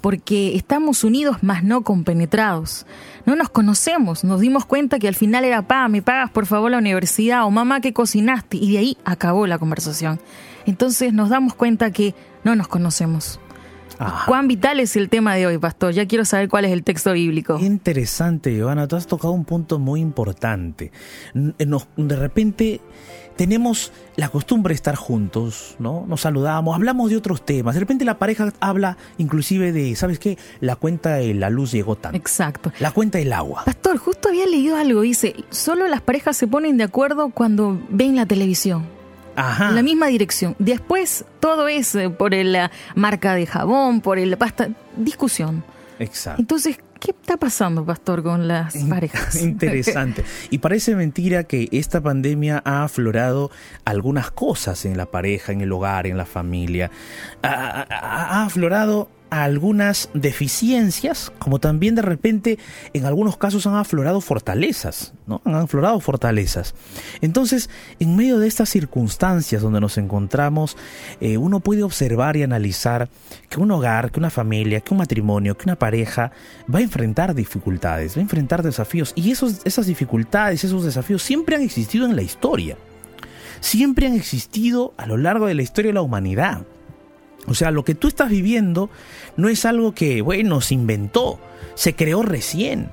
porque 0.00 0.56
estamos 0.56 1.04
unidos 1.04 1.38
mas 1.42 1.64
no 1.64 1.82
compenetrados. 1.82 2.86
No 3.26 3.36
nos 3.36 3.48
conocemos, 3.48 4.24
nos 4.24 4.40
dimos 4.40 4.64
cuenta 4.64 4.98
que 4.98 5.08
al 5.08 5.14
final 5.14 5.44
era, 5.44 5.62
pa, 5.62 5.88
me 5.88 6.02
pagas 6.02 6.30
por 6.30 6.46
favor 6.46 6.70
la 6.70 6.78
universidad 6.78 7.44
o 7.44 7.50
mamá 7.50 7.80
que 7.80 7.92
cocinaste 7.92 8.56
y 8.56 8.72
de 8.72 8.78
ahí 8.78 8.98
acabó 9.04 9.46
la 9.46 9.58
conversación. 9.58 10.20
Entonces 10.66 11.12
nos 11.12 11.28
damos 11.28 11.54
cuenta 11.54 11.90
que 11.90 12.14
no 12.44 12.54
nos 12.54 12.68
conocemos. 12.68 13.40
¿Cuán 14.26 14.46
vital 14.46 14.78
es 14.78 14.96
el 14.96 15.08
tema 15.08 15.34
de 15.34 15.46
hoy, 15.46 15.58
pastor? 15.58 15.92
Ya 15.92 16.06
quiero 16.06 16.24
saber 16.24 16.48
cuál 16.48 16.64
es 16.64 16.72
el 16.72 16.84
texto 16.84 17.12
bíblico. 17.12 17.58
Interesante, 17.58 18.54
Giovanna. 18.54 18.86
Tú 18.86 18.94
has 18.94 19.08
tocado 19.08 19.32
un 19.32 19.44
punto 19.44 19.78
muy 19.78 20.00
importante. 20.00 20.92
de 21.34 22.16
repente 22.16 22.80
tenemos 23.38 23.92
la 24.16 24.28
costumbre 24.28 24.72
de 24.72 24.74
estar 24.74 24.96
juntos, 24.96 25.76
¿no? 25.78 26.04
Nos 26.08 26.22
saludamos, 26.22 26.74
hablamos 26.74 27.08
de 27.08 27.16
otros 27.16 27.46
temas. 27.46 27.74
De 27.76 27.80
repente 27.80 28.04
la 28.04 28.18
pareja 28.18 28.52
habla 28.58 28.98
inclusive 29.16 29.70
de, 29.70 29.94
¿sabes 29.94 30.18
qué? 30.18 30.36
La 30.60 30.74
cuenta 30.74 31.14
de 31.14 31.34
la 31.34 31.48
luz 31.48 31.70
llegó 31.70 31.94
tanto. 31.94 32.18
Exacto. 32.18 32.72
La 32.80 32.90
cuenta 32.90 33.18
del 33.18 33.32
agua. 33.32 33.62
Pastor, 33.64 33.96
justo 33.98 34.28
había 34.28 34.44
leído 34.44 34.76
algo, 34.76 35.02
dice, 35.02 35.36
solo 35.50 35.86
las 35.86 36.00
parejas 36.00 36.36
se 36.36 36.48
ponen 36.48 36.76
de 36.78 36.84
acuerdo 36.84 37.30
cuando 37.30 37.80
ven 37.90 38.16
la 38.16 38.26
televisión. 38.26 38.86
Ajá. 39.36 39.68
En 39.68 39.76
la 39.76 39.82
misma 39.82 40.08
dirección. 40.08 40.56
Después 40.58 41.24
todo 41.38 41.68
es 41.68 41.94
eh, 41.94 42.10
por 42.10 42.34
la 42.34 42.72
marca 42.96 43.36
de 43.36 43.46
jabón, 43.46 44.00
por 44.00 44.18
el 44.18 44.36
pasta, 44.36 44.68
discusión. 44.96 45.62
Exacto. 45.98 46.40
Entonces, 46.40 46.78
¿Qué 47.00 47.12
está 47.12 47.36
pasando, 47.36 47.84
pastor, 47.84 48.22
con 48.22 48.48
las 48.48 48.76
parejas? 48.76 49.36
Interesante. 49.42 50.24
Y 50.50 50.58
parece 50.58 50.94
mentira 50.96 51.44
que 51.44 51.68
esta 51.70 52.00
pandemia 52.00 52.60
ha 52.64 52.84
aflorado 52.84 53.50
algunas 53.84 54.30
cosas 54.30 54.84
en 54.84 54.96
la 54.96 55.06
pareja, 55.06 55.52
en 55.52 55.60
el 55.60 55.72
hogar, 55.72 56.06
en 56.06 56.16
la 56.16 56.26
familia. 56.26 56.90
Ha, 57.42 58.44
aflorado 58.44 59.08
algunas 59.30 60.08
deficiencias, 60.14 61.32
como 61.38 61.58
también 61.58 61.94
de 61.94 62.02
repente 62.02 62.58
en 62.92 63.04
algunos 63.04 63.36
casos 63.36 63.66
han 63.66 63.74
aflorado 63.74 64.20
fortalezas, 64.20 65.12
¿no? 65.26 65.42
Han 65.44 65.54
aflorado 65.54 66.00
fortalezas. 66.00 66.74
Entonces, 67.20 67.68
en 67.98 68.16
medio 68.16 68.38
de 68.38 68.48
estas 68.48 68.68
circunstancias 68.68 69.62
donde 69.62 69.80
nos 69.80 69.98
encontramos, 69.98 70.76
eh, 71.20 71.36
uno 71.36 71.60
puede 71.60 71.82
observar 71.82 72.36
y 72.36 72.42
analizar 72.42 73.08
que 73.48 73.60
un 73.60 73.70
hogar, 73.70 74.10
que 74.10 74.20
una 74.20 74.30
familia, 74.30 74.80
que 74.80 74.94
un 74.94 74.98
matrimonio, 74.98 75.56
que 75.56 75.64
una 75.64 75.76
pareja 75.76 76.32
va 76.72 76.78
a 76.78 76.82
enfrentar 76.82 77.34
dificultades, 77.34 78.16
va 78.16 78.20
a 78.20 78.22
enfrentar 78.22 78.62
desafíos, 78.62 79.12
y 79.14 79.30
esos, 79.30 79.60
esas 79.64 79.86
dificultades, 79.86 80.64
esos 80.64 80.84
desafíos 80.84 81.22
siempre 81.22 81.56
han 81.56 81.62
existido 81.62 82.06
en 82.06 82.16
la 82.16 82.22
historia. 82.22 82.76
Siempre 83.60 84.06
han 84.06 84.14
existido 84.14 84.94
a 84.96 85.06
lo 85.06 85.16
largo 85.16 85.46
de 85.46 85.54
la 85.54 85.62
historia 85.62 85.88
de 85.90 85.94
la 85.94 86.02
humanidad. 86.02 86.62
O 87.48 87.54
sea, 87.54 87.70
lo 87.70 87.84
que 87.84 87.94
tú 87.94 88.08
estás 88.08 88.30
viviendo 88.30 88.90
no 89.36 89.48
es 89.48 89.64
algo 89.64 89.94
que, 89.94 90.20
bueno, 90.20 90.60
se 90.60 90.74
inventó, 90.74 91.40
se 91.74 91.94
creó 91.94 92.22
recién. 92.22 92.90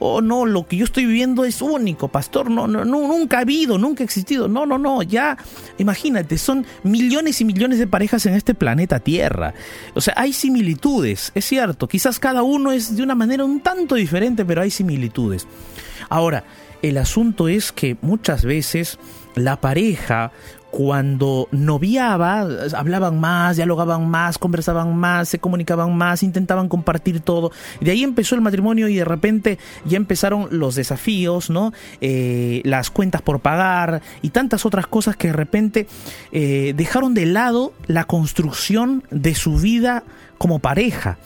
Oh, 0.00 0.20
no, 0.20 0.46
lo 0.46 0.66
que 0.66 0.76
yo 0.76 0.84
estoy 0.84 1.06
viviendo 1.06 1.44
es 1.44 1.60
único, 1.60 2.08
pastor. 2.08 2.50
No, 2.50 2.66
no, 2.66 2.84
no, 2.84 3.08
nunca 3.08 3.38
ha 3.38 3.40
habido, 3.40 3.78
nunca 3.78 4.02
ha 4.02 4.06
existido. 4.06 4.48
No, 4.48 4.64
no, 4.64 4.78
no, 4.78 5.02
ya, 5.02 5.36
imagínate, 5.76 6.38
son 6.38 6.64
millones 6.84 7.40
y 7.40 7.44
millones 7.44 7.78
de 7.78 7.86
parejas 7.86 8.24
en 8.26 8.34
este 8.34 8.54
planeta 8.54 9.00
Tierra. 9.00 9.54
O 9.94 10.00
sea, 10.00 10.14
hay 10.16 10.32
similitudes, 10.32 11.32
es 11.34 11.44
cierto. 11.44 11.88
Quizás 11.88 12.18
cada 12.18 12.42
uno 12.42 12.72
es 12.72 12.96
de 12.96 13.02
una 13.02 13.14
manera 13.14 13.44
un 13.44 13.60
tanto 13.60 13.96
diferente, 13.96 14.44
pero 14.44 14.62
hay 14.62 14.70
similitudes. 14.70 15.46
Ahora, 16.08 16.44
el 16.80 16.96
asunto 16.96 17.48
es 17.48 17.72
que 17.72 17.96
muchas 18.02 18.44
veces 18.44 18.98
la 19.34 19.60
pareja 19.60 20.32
cuando 20.70 21.48
noviaba, 21.50 22.46
hablaban 22.76 23.18
más, 23.18 23.56
dialogaban 23.56 24.08
más, 24.08 24.38
conversaban 24.38 24.96
más, 24.96 25.28
se 25.28 25.38
comunicaban 25.38 25.96
más, 25.96 26.22
intentaban 26.22 26.68
compartir 26.68 27.20
todo. 27.20 27.50
De 27.80 27.90
ahí 27.90 28.04
empezó 28.04 28.34
el 28.34 28.42
matrimonio 28.42 28.88
y 28.88 28.96
de 28.96 29.04
repente 29.04 29.58
ya 29.84 29.96
empezaron 29.96 30.48
los 30.50 30.74
desafíos, 30.74 31.50
¿no? 31.50 31.72
Eh, 32.00 32.60
las 32.64 32.90
cuentas 32.90 33.22
por 33.22 33.40
pagar 33.40 34.02
y 34.22 34.30
tantas 34.30 34.66
otras 34.66 34.86
cosas 34.86 35.16
que 35.16 35.28
de 35.28 35.34
repente 35.34 35.86
eh, 36.32 36.74
dejaron 36.76 37.14
de 37.14 37.26
lado 37.26 37.72
la 37.86 38.04
construcción 38.04 39.04
de 39.10 39.34
su 39.34 39.56
vida 39.56 40.04
como 40.36 40.58
pareja. 40.58 41.18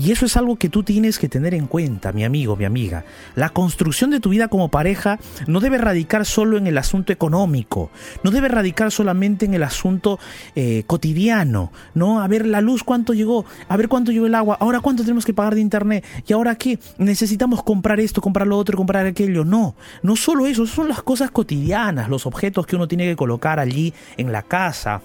Y 0.00 0.12
eso 0.12 0.24
es 0.24 0.38
algo 0.38 0.56
que 0.56 0.70
tú 0.70 0.82
tienes 0.82 1.18
que 1.18 1.28
tener 1.28 1.52
en 1.52 1.66
cuenta, 1.66 2.10
mi 2.12 2.24
amigo, 2.24 2.56
mi 2.56 2.64
amiga. 2.64 3.04
La 3.34 3.50
construcción 3.50 4.08
de 4.08 4.18
tu 4.18 4.30
vida 4.30 4.48
como 4.48 4.70
pareja 4.70 5.18
no 5.46 5.60
debe 5.60 5.76
radicar 5.76 6.24
solo 6.24 6.56
en 6.56 6.66
el 6.66 6.78
asunto 6.78 7.12
económico, 7.12 7.90
no 8.24 8.30
debe 8.30 8.48
radicar 8.48 8.90
solamente 8.92 9.44
en 9.44 9.52
el 9.52 9.62
asunto 9.62 10.18
eh, 10.54 10.84
cotidiano, 10.86 11.70
¿no? 11.92 12.22
A 12.22 12.28
ver 12.28 12.46
la 12.46 12.62
luz 12.62 12.82
cuánto 12.82 13.12
llegó, 13.12 13.44
a 13.68 13.76
ver 13.76 13.88
cuánto 13.88 14.10
llegó 14.10 14.24
el 14.24 14.34
agua, 14.34 14.56
ahora 14.58 14.80
cuánto 14.80 15.02
tenemos 15.02 15.26
que 15.26 15.34
pagar 15.34 15.54
de 15.54 15.60
internet, 15.60 16.02
y 16.26 16.32
ahora 16.32 16.54
qué, 16.54 16.78
necesitamos 16.96 17.62
comprar 17.62 18.00
esto, 18.00 18.22
comprar 18.22 18.46
lo 18.46 18.56
otro, 18.56 18.78
comprar 18.78 19.04
aquello. 19.04 19.44
No, 19.44 19.74
no 20.02 20.16
solo 20.16 20.46
eso, 20.46 20.64
son 20.64 20.88
las 20.88 21.02
cosas 21.02 21.30
cotidianas, 21.30 22.08
los 22.08 22.24
objetos 22.24 22.66
que 22.66 22.74
uno 22.74 22.88
tiene 22.88 23.04
que 23.04 23.16
colocar 23.16 23.60
allí 23.60 23.92
en 24.16 24.32
la 24.32 24.44
casa 24.44 25.02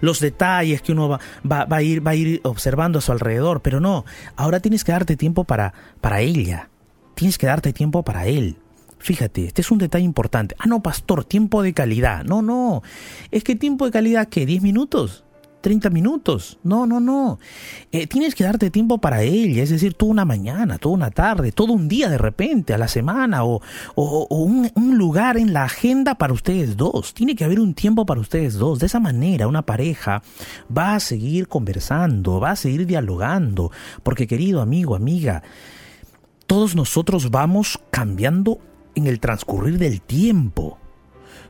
los 0.00 0.20
detalles 0.20 0.82
que 0.82 0.92
uno 0.92 1.08
va, 1.08 1.20
va, 1.64 1.76
a 1.76 1.82
ir, 1.82 2.06
va 2.06 2.12
a 2.12 2.14
ir 2.14 2.40
observando 2.44 2.98
a 2.98 3.02
su 3.02 3.12
alrededor, 3.12 3.62
pero 3.62 3.80
no, 3.80 4.04
ahora 4.36 4.60
tienes 4.60 4.84
que 4.84 4.92
darte 4.92 5.16
tiempo 5.16 5.44
para, 5.44 5.74
para 6.00 6.20
ella, 6.20 6.70
tienes 7.14 7.38
que 7.38 7.46
darte 7.46 7.72
tiempo 7.72 8.02
para 8.02 8.26
él. 8.26 8.56
Fíjate, 8.98 9.44
este 9.44 9.60
es 9.60 9.70
un 9.70 9.76
detalle 9.76 10.04
importante. 10.04 10.56
Ah, 10.58 10.64
no, 10.66 10.82
pastor, 10.82 11.26
tiempo 11.26 11.62
de 11.62 11.74
calidad. 11.74 12.24
No, 12.24 12.40
no. 12.40 12.82
Es 13.30 13.44
que 13.44 13.54
tiempo 13.54 13.84
de 13.84 13.90
calidad, 13.90 14.28
¿qué? 14.28 14.46
¿10 14.46 14.62
minutos? 14.62 15.23
30 15.64 15.88
minutos. 15.88 16.58
No, 16.62 16.86
no, 16.86 17.00
no. 17.00 17.38
Eh, 17.90 18.06
tienes 18.06 18.34
que 18.34 18.44
darte 18.44 18.70
tiempo 18.70 18.98
para 18.98 19.22
ella, 19.22 19.62
es 19.62 19.70
decir, 19.70 19.94
toda 19.94 20.12
una 20.12 20.26
mañana, 20.26 20.76
toda 20.76 20.94
una 20.94 21.10
tarde, 21.10 21.52
todo 21.52 21.72
un 21.72 21.88
día 21.88 22.10
de 22.10 22.18
repente, 22.18 22.74
a 22.74 22.78
la 22.78 22.86
semana, 22.86 23.44
o, 23.44 23.62
o, 23.94 24.26
un, 24.36 24.70
un, 24.74 24.98
lugar 24.98 25.38
en 25.38 25.54
la 25.54 25.64
agenda 25.64 26.16
para 26.16 26.34
ustedes 26.34 26.76
dos. 26.76 27.14
Tiene 27.14 27.34
que 27.34 27.44
haber 27.44 27.60
un 27.60 27.72
tiempo 27.72 28.04
para 28.04 28.20
ustedes 28.20 28.54
dos. 28.54 28.78
De 28.78 28.86
esa 28.86 29.00
manera, 29.00 29.48
una 29.48 29.62
pareja 29.62 30.22
va 30.70 30.96
a 30.96 31.00
seguir 31.00 31.48
conversando, 31.48 32.40
va 32.40 32.50
a 32.50 32.56
seguir 32.56 32.86
dialogando, 32.86 33.72
porque 34.02 34.26
querido 34.26 34.60
amigo, 34.60 34.94
amiga, 34.94 35.42
todos 36.46 36.76
nosotros 36.76 37.30
vamos 37.30 37.80
cambiando 37.90 38.58
en 38.94 39.06
el 39.06 39.18
transcurrir 39.18 39.78
del 39.78 40.02
tiempo. 40.02 40.78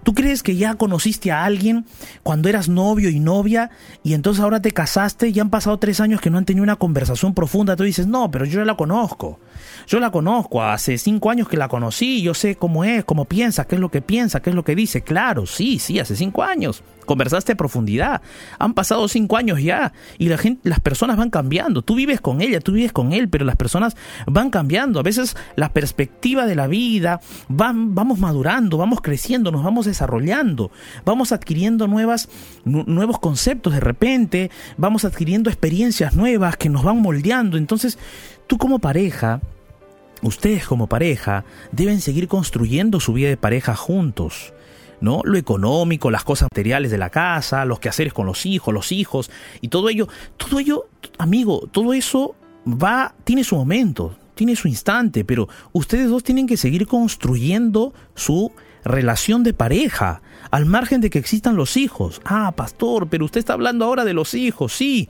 ¿Tú 0.05 0.15
crees 0.15 0.43
que 0.43 0.57
ya 0.57 0.75
conociste 0.75 1.33
a 1.33 1.45
alguien 1.45 1.87
cuando 2.23 2.49
eras 2.49 2.69
novio 2.69 3.09
y 3.09 3.19
novia 3.19 3.71
y 4.03 4.13
entonces 4.13 4.45
ahora 4.45 4.61
te 4.61 4.71
casaste 4.71 5.31
y 5.31 5.41
han 5.41 5.51
pasado 5.51 5.79
tres 5.79 5.99
años 5.99 6.21
que 6.21 6.31
no 6.31 6.39
han 6.39 6.45
tenido 6.45 6.63
una 6.63 6.77
conversación 6.77 7.35
profunda? 7.35 7.75
Tú 7.75 7.85
dices, 7.85 8.07
no, 8.07 8.31
pero 8.31 8.45
yo 8.45 8.61
ya 8.61 8.67
la 8.67 8.77
conozco. 8.77 9.41
Yo 9.87 10.01
la 10.01 10.11
conozco, 10.11 10.63
hace 10.63 10.99
cinco 10.99 11.31
años 11.31 11.49
que 11.49 11.57
la 11.57 11.69
conocí, 11.69 12.23
yo 12.23 12.35
sé 12.35 12.57
cómo 12.57 12.85
es, 12.85 13.05
cómo 13.05 13.25
piensa, 13.25 13.67
qué 13.67 13.77
es 13.77 13.81
lo 13.81 13.91
que 13.91 14.03
piensa, 14.03 14.41
qué 14.41 14.51
es 14.51 14.57
lo 14.57 14.63
que 14.63 14.75
dice. 14.75 15.03
Claro, 15.03 15.47
sí, 15.47 15.79
sí, 15.79 15.99
hace 15.99 16.17
cinco 16.17 16.43
años. 16.43 16.83
Conversaste 17.05 17.53
a 17.53 17.57
profundidad. 17.57 18.23
Han 18.59 18.75
pasado 18.75 19.09
cinco 19.09 19.37
años 19.37 19.63
ya 19.63 19.93
y 20.19 20.29
la 20.29 20.39
gente, 20.39 20.69
las 20.69 20.81
personas 20.81 21.17
van 21.17 21.31
cambiando. 21.31 21.83
Tú 21.83 21.95
vives 21.95 22.21
con 22.21 22.41
ella, 22.41 22.61
tú 22.61 22.73
vives 22.73 22.93
con 22.93 23.13
él, 23.13 23.29
pero 23.29 23.45
las 23.45 23.57
personas 23.57 23.97
van 24.27 24.51
cambiando. 24.51 25.01
A 25.01 25.03
veces 25.03 25.37
la 25.57 25.73
perspectiva 25.73 26.47
de 26.47 26.55
la 26.55 26.67
vida, 26.67 27.21
van, 27.49 27.95
vamos 27.95 28.19
madurando, 28.19 28.79
vamos 28.79 29.01
creciendo, 29.01 29.51
nos 29.51 29.63
vamos 29.63 29.87
desarrollando, 29.87 30.71
vamos 31.05 31.33
adquiriendo 31.33 31.87
nuevas, 31.87 32.29
nuevos 32.65 33.19
conceptos 33.19 33.75
de 33.75 33.81
repente, 33.81 34.51
vamos 34.77 35.05
adquiriendo 35.05 35.51
experiencias 35.51 36.15
nuevas 36.15 36.57
que 36.57 36.69
nos 36.69 36.83
van 36.83 37.01
moldeando. 37.01 37.57
Entonces, 37.57 37.99
tú 38.47 38.59
como 38.59 38.79
pareja, 38.79 39.41
ustedes 40.23 40.67
como 40.67 40.87
pareja 40.87 41.45
deben 41.73 42.01
seguir 42.01 42.29
construyendo 42.29 43.01
su 43.01 43.13
vida 43.13 43.29
de 43.29 43.37
pareja 43.37 43.77
juntos. 43.77 44.54
¿No? 45.05 45.21
Lo 45.25 45.39
económico, 45.39 46.11
las 46.11 46.25
cosas 46.25 46.49
materiales 46.51 46.91
de 46.91 46.99
la 46.99 47.11
casa, 47.11 47.65
los 47.65 47.79
quehaceres 47.79 48.13
con 48.13 48.27
los 48.27 48.47
hijos, 48.47 48.75
los 48.75 48.91
hijos 48.91 49.31
y 49.61 49.69
todo 49.69 49.89
ello, 49.89 50.09
todo 50.37 50.59
ello, 50.59 50.87
amigo, 51.19 51.69
todo 51.71 51.93
eso 51.93 52.35
va 52.67 53.15
tiene 53.25 53.45
su 53.45 53.55
momento, 53.55 54.17
tiene 54.35 54.57
su 54.57 54.67
instante, 54.67 55.25
pero 55.25 55.49
ustedes 55.73 56.09
dos 56.09 56.25
tienen 56.25 56.47
que 56.47 56.57
seguir 56.57 56.87
construyendo 56.87 57.93
su 58.15 58.51
relación 58.85 59.43
de 59.45 59.55
pareja, 59.55 60.23
al 60.51 60.67
margen 60.67 61.01
de 61.01 61.11
que 61.11 61.19
existan 61.19 61.57
los 61.57 61.77
hijos. 61.77 62.21
Ah, 62.25 62.53
pastor, 62.55 63.09
pero 63.09 63.25
usted 63.25 63.39
está 63.39 63.55
hablando 63.55 63.85
ahora 63.85 64.05
de 64.05 64.15
los 64.15 64.35
hijos, 64.35 64.73
sí 64.73 65.09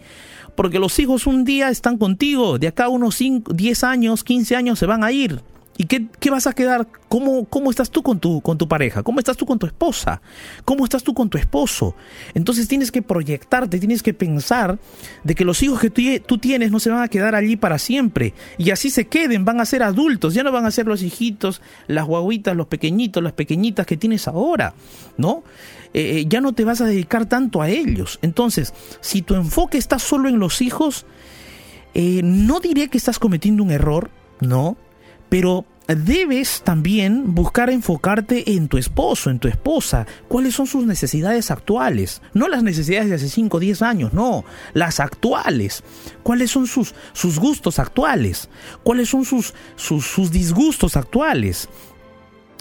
porque 0.55 0.79
los 0.79 0.97
hijos 1.01 1.27
un 1.27 1.45
día 1.45 1.69
están 1.69 1.99
contigo, 1.99 2.59
de 2.59 2.69
acá 2.69 2.89
unos 2.89 3.17
5, 3.17 3.53
10 3.53 3.85
años, 3.85 4.23
15 4.23 4.55
años 4.55 4.79
se 4.79 4.87
van 4.87 5.03
a 5.03 5.11
ir. 5.11 5.43
¿Y 5.77 5.85
qué, 5.85 6.07
qué, 6.21 6.31
vas 6.31 6.47
a 6.47 6.53
quedar? 6.53 6.87
¿Cómo, 7.09 7.47
¿Cómo 7.47 7.71
estás 7.71 7.91
tú 7.91 8.03
con 8.03 8.21
tu, 8.21 8.41
con 8.41 8.57
tu 8.59 8.69
pareja? 8.69 9.03
¿Cómo 9.03 9.19
estás 9.19 9.37
tú 9.37 9.45
con 9.45 9.59
tu 9.59 9.67
esposa? 9.67 10.23
¿Cómo 10.65 10.85
estás 10.85 11.03
tú 11.03 11.15
con 11.15 11.29
tu 11.29 11.37
esposo? 11.37 11.97
Entonces 12.35 12.69
tienes 12.69 12.93
que 12.93 13.03
proyectarte, 13.03 13.79
tienes 13.79 14.03
que 14.03 14.15
pensar 14.15 14.79
de 15.25 15.35
que 15.35 15.45
los 15.45 15.63
hijos 15.63 15.81
que 15.81 15.91
tú, 15.91 16.03
tú 16.27 16.39
tienes 16.39 16.71
no 16.71 16.79
se 16.79 16.91
van 16.91 17.03
a 17.03 17.09
quedar 17.09 17.35
allí 17.35 17.57
para 17.57 17.79
siempre. 17.79 18.35
Y 18.57 18.71
así 18.71 18.89
se 18.91 19.09
queden, 19.09 19.45
van 19.45 19.61
a 19.61 19.67
ser 19.67 19.83
adultos, 19.83 20.35
ya 20.35 20.45
no 20.45 20.53
van 20.53 20.65
a 20.65 20.71
ser 20.71 20.87
los 20.87 21.03
hijitos, 21.03 21.61
las 21.89 22.07
guaguitas, 22.07 22.57
los 22.57 22.69
pequeñitos, 22.69 23.23
las 23.23 23.33
pequeñitas 23.33 23.87
que 23.87 23.97
tienes 23.97 24.29
ahora, 24.29 24.75
¿no? 25.17 25.43
Eh, 25.93 26.19
eh, 26.19 26.27
ya 26.29 26.41
no 26.41 26.53
te 26.53 26.65
vas 26.65 26.81
a 26.81 26.87
dedicar 26.87 27.27
tanto 27.27 27.63
a 27.63 27.69
ellos. 27.69 28.19
Entonces, 28.23 28.75
si 29.01 29.23
tu 29.23 29.35
enfoque 29.35 29.79
está 29.79 29.99
solo 29.99 30.29
en 30.29 30.39
los 30.39 30.61
hijos, 30.61 31.07
eh, 31.95 32.21
no 32.25 32.61
diré 32.61 32.89
que 32.89 32.99
estás 32.99 33.21
cometiendo 33.21 33.63
un 33.63 33.71
error, 33.71 34.11
no, 34.41 34.77
pero 35.35 35.65
debes 35.89 36.63
también 36.63 37.35
buscar 37.35 37.69
enfocarte 37.69 38.53
en 38.53 38.69
tu 38.69 38.79
esposo, 38.79 39.31
en 39.31 39.41
tu 39.41 39.49
esposa, 39.49 40.07
cuáles 40.29 40.55
son 40.55 40.69
sus 40.69 40.87
necesidades 40.87 41.51
actuales, 41.51 42.23
no 42.35 42.47
las 42.47 42.63
necesidades 42.63 43.09
de 43.09 43.17
hace 43.17 43.29
5 43.29 43.57
o 43.57 43.59
10 43.59 43.83
años, 43.83 44.13
no, 44.13 44.45
las 44.75 45.01
actuales, 45.01 45.83
cuáles 46.23 46.53
son 46.53 46.69
sus, 46.69 46.95
sus 47.15 47.41
gustos 47.41 47.81
actuales, 47.81 48.49
cuáles 48.85 49.09
son 49.09 49.25
sus, 49.25 49.55
sus, 49.75 50.07
sus 50.07 50.31
disgustos 50.31 50.97
actuales, 50.97 51.69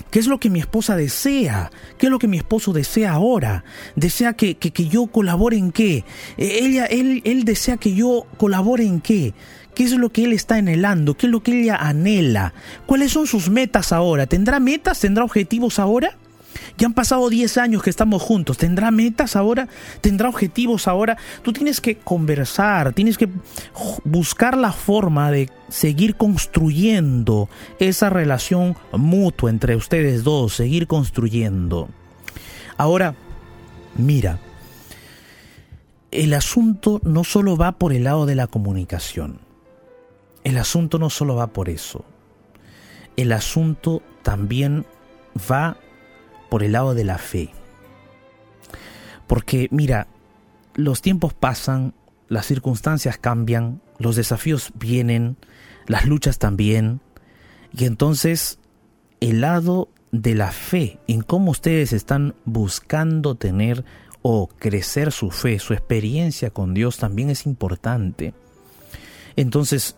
¿Qué 0.10 0.20
es 0.20 0.28
lo 0.28 0.40
que 0.40 0.52
mi 0.52 0.60
esposa 0.60 0.96
desea? 0.96 1.72
¿Qué 1.98 2.06
es 2.06 2.12
lo 2.12 2.20
que 2.20 2.28
mi 2.28 2.38
esposo 2.38 2.72
desea 2.72 3.14
ahora? 3.14 3.64
¿Desea 3.96 4.34
que, 4.34 4.58
que, 4.58 4.88
yo 4.88 5.08
colabore 5.08 5.58
en 5.58 5.72
qué? 5.72 6.06
Eh, 6.38 6.60
ella, 6.62 6.86
él, 6.86 7.24
él 7.26 7.46
desea 7.46 7.78
que 7.78 7.96
yo 7.96 8.28
colabore 8.38 8.86
en 8.86 9.02
qué? 9.02 9.34
¿Qué 9.76 9.84
es 9.84 9.92
lo 9.92 10.10
que 10.12 10.26
él 10.26 10.34
está 10.34 10.56
anhelando? 10.56 11.16
¿Qué 11.16 11.28
es 11.28 11.32
lo 11.32 11.42
que 11.42 11.62
ella 11.62 11.76
anhela? 11.76 12.54
¿Cuáles 12.86 13.12
son 13.12 13.28
sus 13.28 13.50
metas 13.50 13.92
ahora? 13.92 14.28
¿Tendrá 14.28 14.60
metas? 14.60 15.00
¿Tendrá 15.00 15.24
objetivos 15.24 15.80
ahora? 15.80 16.18
Ya 16.78 16.88
han 16.88 16.94
pasado 16.94 17.30
10 17.30 17.58
años 17.58 17.84
que 17.84 17.90
estamos 17.90 18.22
juntos. 18.22 18.58
¿Tendrá 18.58 18.92
metas 18.92 19.36
ahora? 19.36 19.68
¿Tendrá 20.02 20.30
objetivos 20.30 20.88
ahora? 20.88 21.18
Tú 21.42 21.54
tienes 21.54 21.82
que 21.82 21.98
conversar, 21.98 22.94
tienes 22.94 23.18
que 23.18 23.30
buscar 24.04 24.58
la 24.58 24.72
forma 24.72 25.32
de 25.32 25.50
seguir 25.70 26.16
construyendo 26.16 27.50
esa 27.80 28.10
relación 28.10 28.76
mutua 28.92 29.50
entre 29.50 29.76
ustedes 29.76 30.24
dos, 30.24 30.54
seguir 30.54 30.88
construyendo. 30.88 31.90
Ahora, 32.78 33.16
mira, 33.96 34.40
el 36.12 36.34
asunto 36.34 37.02
no 37.04 37.24
solo 37.24 37.58
va 37.58 37.74
por 37.74 37.94
el 37.94 38.04
lado 38.04 38.26
de 38.26 38.36
la 38.36 38.48
comunicación. 38.48 39.40
El 40.44 40.58
asunto 40.58 41.00
no 41.00 41.10
solo 41.10 41.36
va 41.36 41.48
por 41.48 41.70
eso. 41.70 42.06
El 43.16 43.32
asunto 43.32 44.02
también 44.24 44.86
va 45.50 45.78
por 46.50 46.64
el 46.64 46.74
lado 46.74 46.94
de 46.94 47.04
la 47.04 47.18
fe. 47.18 47.52
Porque 49.28 49.68
mira, 49.72 50.08
los 50.76 51.02
tiempos 51.02 51.34
pasan, 51.34 51.94
las 52.28 52.46
circunstancias 52.46 53.18
cambian, 53.18 53.82
los 54.00 54.16
desafíos 54.16 54.72
vienen, 54.76 55.38
las 55.88 56.06
luchas 56.06 56.40
también, 56.40 57.02
y 57.72 57.86
entonces 57.86 58.60
el 59.20 59.42
lado 59.42 59.90
de 60.12 60.36
la 60.36 60.52
fe, 60.52 61.00
en 61.08 61.22
cómo 61.22 61.52
ustedes 61.52 61.94
están 61.94 62.36
buscando 62.46 63.36
tener 63.36 63.84
o 64.22 64.48
crecer 64.48 65.12
su 65.12 65.32
fe, 65.32 65.60
su 65.60 65.74
experiencia 65.74 66.52
con 66.52 66.74
Dios 66.74 66.98
también 66.98 67.30
es 67.30 67.46
importante. 67.46 68.34
Entonces, 69.36 69.96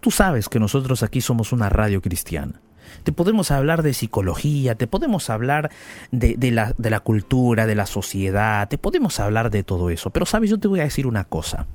tú 0.00 0.10
sabes 0.10 0.48
que 0.48 0.60
nosotros 0.60 1.02
aquí 1.02 1.20
somos 1.20 1.52
una 1.52 1.68
radio 1.68 2.00
cristiana 2.00 2.60
te 3.02 3.12
podemos 3.12 3.50
hablar 3.50 3.82
de 3.82 3.94
psicología, 3.94 4.74
te 4.74 4.86
podemos 4.86 5.30
hablar 5.30 5.70
de, 6.10 6.36
la, 6.50 6.74
la 6.78 7.00
cultura, 7.00 7.66
de 7.66 7.74
la 7.74 7.86
sociedad, 7.86 8.68
te 8.68 8.78
podemos 8.78 9.20
hablar 9.20 9.50
de 9.50 9.62
todo 9.62 9.90
eso. 9.90 10.10
Pero 10.10 10.26
sabes, 10.26 10.50
yo 10.50 10.58
te 10.58 10.68
voy 10.68 10.80
a 10.80 10.84
decir 10.84 11.06
una 11.06 11.24
cosa. 11.24 11.66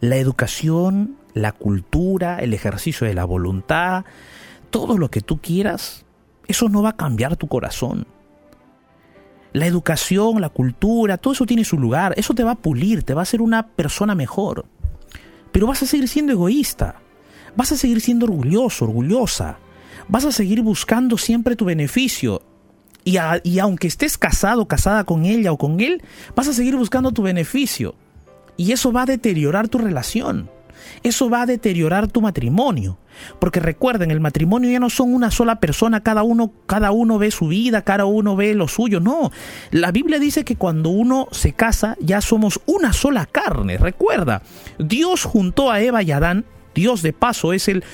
La 0.00 0.16
educación, 0.16 1.16
la 1.34 1.52
cultura, 1.52 2.38
el 2.38 2.54
ejercicio 2.54 3.06
de 3.06 3.14
la 3.14 3.24
voluntad, 3.24 4.04
todo 4.70 4.98
lo 4.98 5.10
que 5.10 5.20
tú 5.20 5.40
quieras, 5.40 6.04
eso 6.48 6.68
no 6.68 6.82
va 6.82 6.90
a 6.90 6.96
cambiar 6.96 7.36
tu 7.36 7.48
corazón. 7.48 8.06
La 9.52 9.66
educación, 9.66 10.40
la 10.40 10.50
cultura, 10.50 11.16
todo 11.16 11.32
eso 11.32 11.46
tiene 11.46 11.64
su 11.64 11.78
lugar, 11.78 12.12
eso 12.18 12.34
te 12.34 12.44
va 12.44 12.52
a 12.52 12.56
pulir, 12.56 13.04
te 13.04 13.14
va 13.14 13.22
a 13.22 13.22
hacer 13.22 13.40
una 13.40 13.68
persona 13.68 14.14
mejor. 14.14 14.66
Pero 15.52 15.66
vas 15.66 15.82
a 15.82 15.86
seguir 15.86 16.08
siendo 16.08 16.32
egoísta, 16.32 16.96
vas 17.56 17.72
a 17.72 17.76
seguir 17.76 18.00
siendo 18.00 18.26
orgulloso, 18.26 18.84
orgullosa 18.84 19.58
vas 20.08 20.24
a 20.24 20.32
seguir 20.32 20.62
buscando 20.62 21.18
siempre 21.18 21.56
tu 21.56 21.64
beneficio. 21.64 22.42
Y, 23.04 23.18
y, 23.44 23.58
aunque 23.60 23.86
estés 23.86 24.18
casado, 24.18 24.66
casada 24.66 25.04
con 25.04 25.24
ella 25.24 25.52
o 25.52 25.58
con 25.58 25.80
él, 25.80 26.02
vas 26.34 26.48
a 26.48 26.52
seguir 26.52 26.76
buscando 26.76 27.12
tu 27.12 27.22
beneficio. 27.22 27.94
Y 28.56 28.72
eso 28.72 28.92
va 28.92 29.02
a 29.02 29.06
deteriorar 29.06 29.68
tu 29.68 29.78
relación. 29.78 30.50
Eso 31.02 31.30
va 31.30 31.42
a 31.42 31.46
deteriorar 31.46 32.08
tu 32.08 32.20
matrimonio. 32.20 32.98
Porque 33.38 33.60
recuerden, 33.60 34.10
el 34.10 34.20
matrimonio 34.20 34.70
ya 34.70 34.78
no 34.78 34.90
son 34.90 35.14
una 35.14 35.30
sola 35.30 35.58
persona, 35.60 36.02
cada 36.02 36.22
uno, 36.22 36.52
cada 36.66 36.90
uno 36.90 37.18
ve 37.18 37.30
su 37.30 37.48
vida, 37.48 37.82
cada 37.82 38.04
uno 38.04 38.36
ve 38.36 38.54
lo 38.54 38.68
suyo. 38.68 39.00
No. 39.00 39.30
La 39.70 39.92
Biblia 39.92 40.18
dice 40.18 40.44
que 40.44 40.56
cuando 40.56 40.90
uno 40.90 41.28
se 41.30 41.52
casa, 41.52 41.96
ya 42.00 42.20
somos 42.20 42.60
una 42.66 42.92
sola 42.92 43.26
carne. 43.26 43.78
Recuerda, 43.78 44.42
Dios 44.78 45.24
juntó 45.24 45.70
a 45.70 45.80
Eva 45.80 46.02
y 46.02 46.12
Adán. 46.12 46.44
Dios 46.74 47.00
de 47.00 47.14
paso 47.14 47.54
es 47.54 47.68
el 47.68 47.84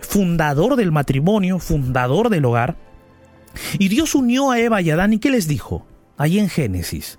fundador 0.00 0.74
del 0.76 0.90
matrimonio, 0.90 1.58
fundador 1.60 2.28
del 2.28 2.44
hogar. 2.44 2.76
Y 3.78 3.88
Dios 3.88 4.14
unió 4.14 4.50
a 4.50 4.58
Eva 4.58 4.82
y 4.82 4.90
Adán 4.90 5.12
y 5.12 5.18
¿qué 5.18 5.30
les 5.30 5.46
dijo? 5.46 5.86
Ahí 6.16 6.38
en 6.38 6.48
Génesis. 6.48 7.18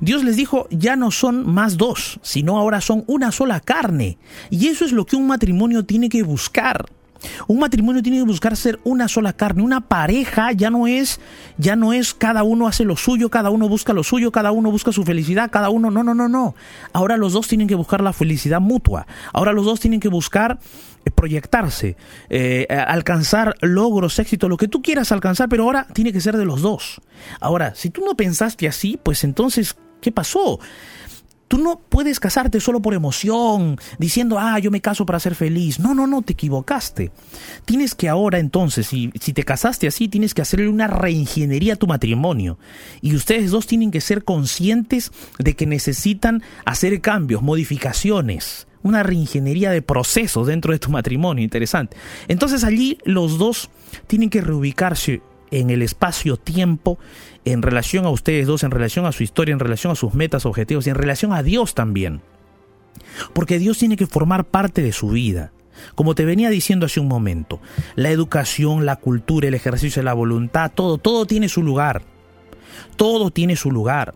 Dios 0.00 0.24
les 0.24 0.36
dijo, 0.36 0.66
ya 0.70 0.96
no 0.96 1.10
son 1.10 1.46
más 1.52 1.76
dos, 1.76 2.20
sino 2.22 2.58
ahora 2.58 2.80
son 2.80 3.04
una 3.06 3.32
sola 3.32 3.60
carne. 3.60 4.18
Y 4.50 4.68
eso 4.68 4.84
es 4.84 4.92
lo 4.92 5.06
que 5.06 5.16
un 5.16 5.26
matrimonio 5.26 5.84
tiene 5.84 6.08
que 6.08 6.22
buscar. 6.22 6.86
Un 7.46 7.58
matrimonio 7.58 8.02
tiene 8.02 8.18
que 8.18 8.24
buscar 8.24 8.56
ser 8.56 8.80
una 8.84 9.08
sola 9.08 9.32
carne, 9.32 9.62
una 9.62 9.80
pareja 9.80 10.52
ya 10.52 10.70
no 10.70 10.86
es 10.86 11.20
ya 11.58 11.76
no 11.76 11.92
es 11.92 12.14
cada 12.14 12.42
uno 12.42 12.66
hace 12.66 12.84
lo 12.84 12.96
suyo, 12.96 13.30
cada 13.30 13.50
uno 13.50 13.68
busca 13.68 13.92
lo 13.92 14.02
suyo, 14.02 14.30
cada 14.30 14.52
uno 14.52 14.70
busca 14.70 14.92
su 14.92 15.04
felicidad, 15.04 15.50
cada 15.50 15.70
uno 15.70 15.90
no, 15.90 16.02
no, 16.02 16.14
no, 16.14 16.28
no. 16.28 16.54
Ahora 16.92 17.16
los 17.16 17.32
dos 17.32 17.48
tienen 17.48 17.68
que 17.68 17.74
buscar 17.74 18.02
la 18.02 18.12
felicidad 18.12 18.60
mutua. 18.60 19.06
Ahora 19.32 19.52
los 19.52 19.64
dos 19.64 19.80
tienen 19.80 20.00
que 20.00 20.08
buscar 20.08 20.58
proyectarse, 21.10 21.96
eh, 22.28 22.66
alcanzar 22.68 23.56
logros, 23.60 24.18
éxito, 24.18 24.48
lo 24.48 24.56
que 24.56 24.68
tú 24.68 24.82
quieras 24.82 25.12
alcanzar, 25.12 25.48
pero 25.48 25.64
ahora 25.64 25.86
tiene 25.92 26.12
que 26.12 26.20
ser 26.20 26.36
de 26.36 26.44
los 26.44 26.62
dos. 26.62 27.00
Ahora, 27.40 27.74
si 27.74 27.90
tú 27.90 28.02
no 28.04 28.14
pensaste 28.14 28.68
así, 28.68 28.98
pues 29.02 29.24
entonces, 29.24 29.76
¿qué 30.00 30.12
pasó? 30.12 30.60
Tú 31.46 31.58
no 31.58 31.78
puedes 31.78 32.20
casarte 32.20 32.58
solo 32.58 32.80
por 32.80 32.94
emoción, 32.94 33.76
diciendo, 33.98 34.38
ah, 34.38 34.58
yo 34.58 34.70
me 34.70 34.80
caso 34.80 35.04
para 35.04 35.20
ser 35.20 35.34
feliz. 35.34 35.78
No, 35.78 35.94
no, 35.94 36.06
no, 36.06 36.22
te 36.22 36.32
equivocaste. 36.32 37.12
Tienes 37.66 37.94
que 37.94 38.08
ahora 38.08 38.38
entonces, 38.38 38.86
si, 38.86 39.12
si 39.20 39.32
te 39.32 39.44
casaste 39.44 39.86
así, 39.86 40.08
tienes 40.08 40.32
que 40.32 40.42
hacerle 40.42 40.68
una 40.68 40.86
reingeniería 40.86 41.74
a 41.74 41.76
tu 41.76 41.86
matrimonio. 41.86 42.58
Y 43.02 43.14
ustedes 43.14 43.50
dos 43.50 43.66
tienen 43.66 43.90
que 43.90 44.00
ser 44.00 44.24
conscientes 44.24 45.12
de 45.38 45.54
que 45.54 45.66
necesitan 45.66 46.42
hacer 46.64 47.00
cambios, 47.00 47.42
modificaciones 47.42 48.66
una 48.84 49.02
reingeniería 49.02 49.70
de 49.70 49.82
procesos 49.82 50.46
dentro 50.46 50.72
de 50.72 50.78
tu 50.78 50.90
matrimonio, 50.90 51.42
interesante. 51.42 51.96
Entonces 52.28 52.62
allí 52.62 52.98
los 53.04 53.38
dos 53.38 53.70
tienen 54.06 54.30
que 54.30 54.42
reubicarse 54.42 55.22
en 55.50 55.70
el 55.70 55.82
espacio-tiempo 55.82 56.98
en 57.44 57.62
relación 57.62 58.04
a 58.04 58.10
ustedes 58.10 58.46
dos, 58.46 58.62
en 58.62 58.70
relación 58.70 59.06
a 59.06 59.12
su 59.12 59.22
historia, 59.22 59.52
en 59.52 59.58
relación 59.58 59.90
a 59.90 59.96
sus 59.96 60.14
metas, 60.14 60.46
objetivos 60.46 60.86
y 60.86 60.90
en 60.90 60.96
relación 60.96 61.32
a 61.32 61.42
Dios 61.42 61.74
también. 61.74 62.20
Porque 63.32 63.58
Dios 63.58 63.78
tiene 63.78 63.96
que 63.96 64.06
formar 64.06 64.44
parte 64.44 64.82
de 64.82 64.92
su 64.92 65.08
vida. 65.08 65.52
Como 65.94 66.14
te 66.14 66.24
venía 66.24 66.50
diciendo 66.50 66.86
hace 66.86 67.00
un 67.00 67.08
momento, 67.08 67.60
la 67.96 68.10
educación, 68.10 68.84
la 68.84 68.96
cultura, 68.96 69.48
el 69.48 69.54
ejercicio 69.54 70.00
de 70.00 70.04
la 70.04 70.14
voluntad, 70.14 70.70
todo, 70.72 70.98
todo 70.98 71.26
tiene 71.26 71.48
su 71.48 71.62
lugar. 71.62 72.02
Todo 72.96 73.30
tiene 73.30 73.56
su 73.56 73.70
lugar. 73.70 74.14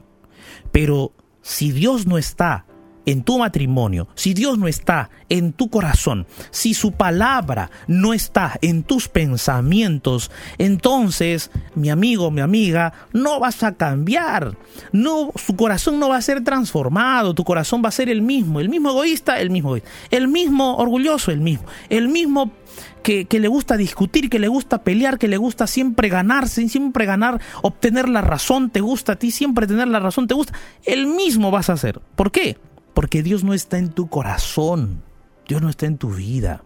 Pero 0.73 1.13
si 1.41 1.73
Dios 1.73 2.07
no 2.07 2.19
está 2.19 2.67
en 3.09 3.23
tu 3.23 3.39
matrimonio, 3.39 4.07
si 4.15 4.35
Dios 4.35 4.59
no 4.59 4.69
está 4.69 5.09
en 5.31 5.55
tu 5.55 5.71
corazón, 5.71 6.27
si 6.51 6.75
su 6.75 6.93
palabra 6.93 7.71
no 7.87 8.13
está 8.13 8.59
en 8.61 8.83
tus 8.83 9.09
pensamientos, 9.09 10.31
entonces, 10.59 11.51
mi 11.75 11.89
amigo, 11.89 12.31
mi 12.31 12.43
amiga, 12.43 12.93
no 13.15 13.41
vas 13.41 13.63
a 13.63 13.73
cambiar. 13.73 14.59
No, 14.93 15.33
su 15.37 15.57
corazón 15.57 15.99
no 15.99 16.11
va 16.11 16.19
a 16.19 16.23
ser 16.23 16.45
transformado, 16.45 17.33
tu 17.33 17.45
corazón 17.45 17.83
va 17.83 17.89
a 17.89 17.93
ser 17.93 18.11
el 18.11 18.21
mismo, 18.21 18.61
el 18.61 18.69
mismo 18.69 18.91
egoísta, 18.91 19.41
el 19.41 19.49
mismo 19.49 19.71
egoísta, 19.71 19.91
el 20.11 20.29
mismo 20.29 20.77
orgulloso, 20.77 21.31
el 21.31 21.41
mismo, 21.41 21.65
el 21.89 22.09
mismo 22.09 22.53
que, 23.03 23.25
que, 23.25 23.41
le 23.41 23.49
gusta 23.49 23.79
discutir, 23.79 24.29
que 24.29 24.39
le 24.39 24.49
gusta 24.49 24.83
pelear, 24.85 25.17
que 25.19 25.29
le 25.29 25.39
gusta 25.39 25.67
siempre 25.67 26.11
ganarse, 26.11 26.69
siempre 26.69 27.07
ganar, 27.07 27.41
obtener 27.63 28.07
la 28.07 28.21
razón, 28.21 28.69
te 28.69 28.83
gusta 28.83 29.13
a 29.13 29.17
ti 29.17 29.31
siempre 29.31 29.67
tener 29.67 29.89
la 29.89 29.99
razón, 29.99 30.27
te 30.27 30.35
gusta, 30.35 30.53
el 30.85 31.07
mismo 31.07 31.51
vas 31.51 31.71
a 31.71 31.73
hacer. 31.73 32.03
¿Por 32.15 32.31
qué? 32.31 32.59
Porque 32.99 33.23
Dios 33.23 33.45
no 33.45 33.55
está 33.55 33.79
en 33.79 33.91
tu 33.91 34.09
corazón, 34.09 35.05
Dios 35.47 35.63
no 35.63 35.69
está 35.69 35.87
en 35.87 35.99
tu 35.99 36.11
vida. 36.11 36.65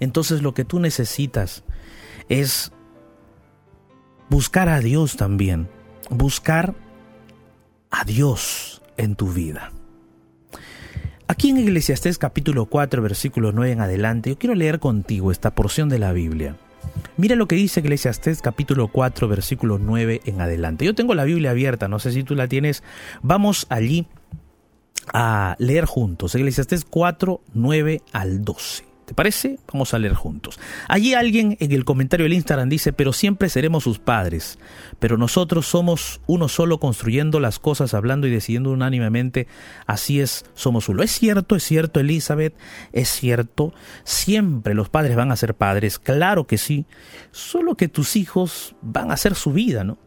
Entonces 0.00 0.40
lo 0.40 0.54
que 0.54 0.64
tú 0.64 0.80
necesitas 0.80 1.64
es 2.30 2.72
buscar 4.30 4.70
a 4.70 4.80
Dios 4.80 5.18
también, 5.18 5.68
buscar 6.08 6.74
a 7.90 8.06
Dios 8.06 8.80
en 8.96 9.14
tu 9.14 9.30
vida. 9.30 9.70
Aquí 11.28 11.50
en 11.50 11.58
Eclesiastés 11.58 12.16
capítulo 12.16 12.64
4, 12.64 13.02
versículo 13.02 13.52
9 13.52 13.70
en 13.70 13.80
adelante, 13.82 14.30
yo 14.30 14.38
quiero 14.38 14.54
leer 14.54 14.78
contigo 14.78 15.30
esta 15.30 15.54
porción 15.54 15.90
de 15.90 15.98
la 15.98 16.14
Biblia. 16.14 16.56
Mira 17.18 17.36
lo 17.36 17.46
que 17.48 17.56
dice 17.56 17.80
Eclesiastés 17.80 18.40
capítulo 18.40 18.88
4, 18.88 19.28
versículo 19.28 19.78
9 19.78 20.22
en 20.24 20.40
adelante. 20.40 20.86
Yo 20.86 20.94
tengo 20.94 21.14
la 21.14 21.24
Biblia 21.24 21.50
abierta, 21.50 21.86
no 21.86 21.98
sé 21.98 22.12
si 22.12 22.22
tú 22.24 22.34
la 22.34 22.48
tienes. 22.48 22.82
Vamos 23.20 23.66
allí 23.68 24.06
a 25.12 25.56
leer 25.58 25.84
juntos. 25.84 26.34
Eclesiastés 26.34 26.84
4, 26.84 27.40
9 27.54 28.02
al 28.12 28.44
12. 28.44 28.92
¿Te 29.04 29.14
parece? 29.14 29.58
Vamos 29.72 29.92
a 29.94 29.98
leer 29.98 30.14
juntos. 30.14 30.60
Allí 30.86 31.12
alguien 31.12 31.56
en 31.58 31.72
el 31.72 31.84
comentario 31.84 32.24
del 32.24 32.34
Instagram 32.34 32.68
dice, 32.68 32.92
pero 32.92 33.12
siempre 33.12 33.48
seremos 33.48 33.82
sus 33.82 33.98
padres, 33.98 34.60
pero 35.00 35.18
nosotros 35.18 35.66
somos 35.66 36.20
uno 36.26 36.48
solo 36.48 36.78
construyendo 36.78 37.40
las 37.40 37.58
cosas, 37.58 37.94
hablando 37.94 38.28
y 38.28 38.30
decidiendo 38.30 38.70
unánimemente, 38.70 39.48
así 39.86 40.20
es, 40.20 40.44
somos 40.54 40.88
uno. 40.88 41.02
Es 41.02 41.10
cierto, 41.10 41.56
es 41.56 41.64
cierto, 41.64 41.98
Elizabeth, 41.98 42.54
es 42.92 43.08
cierto, 43.08 43.74
siempre 44.04 44.72
los 44.72 44.88
padres 44.88 45.16
van 45.16 45.32
a 45.32 45.36
ser 45.36 45.54
padres, 45.54 45.98
claro 45.98 46.46
que 46.46 46.56
sí, 46.56 46.86
solo 47.32 47.74
que 47.74 47.88
tus 47.88 48.14
hijos 48.14 48.76
van 48.82 49.10
a 49.10 49.14
hacer 49.14 49.34
su 49.34 49.52
vida, 49.52 49.82
¿no? 49.82 49.98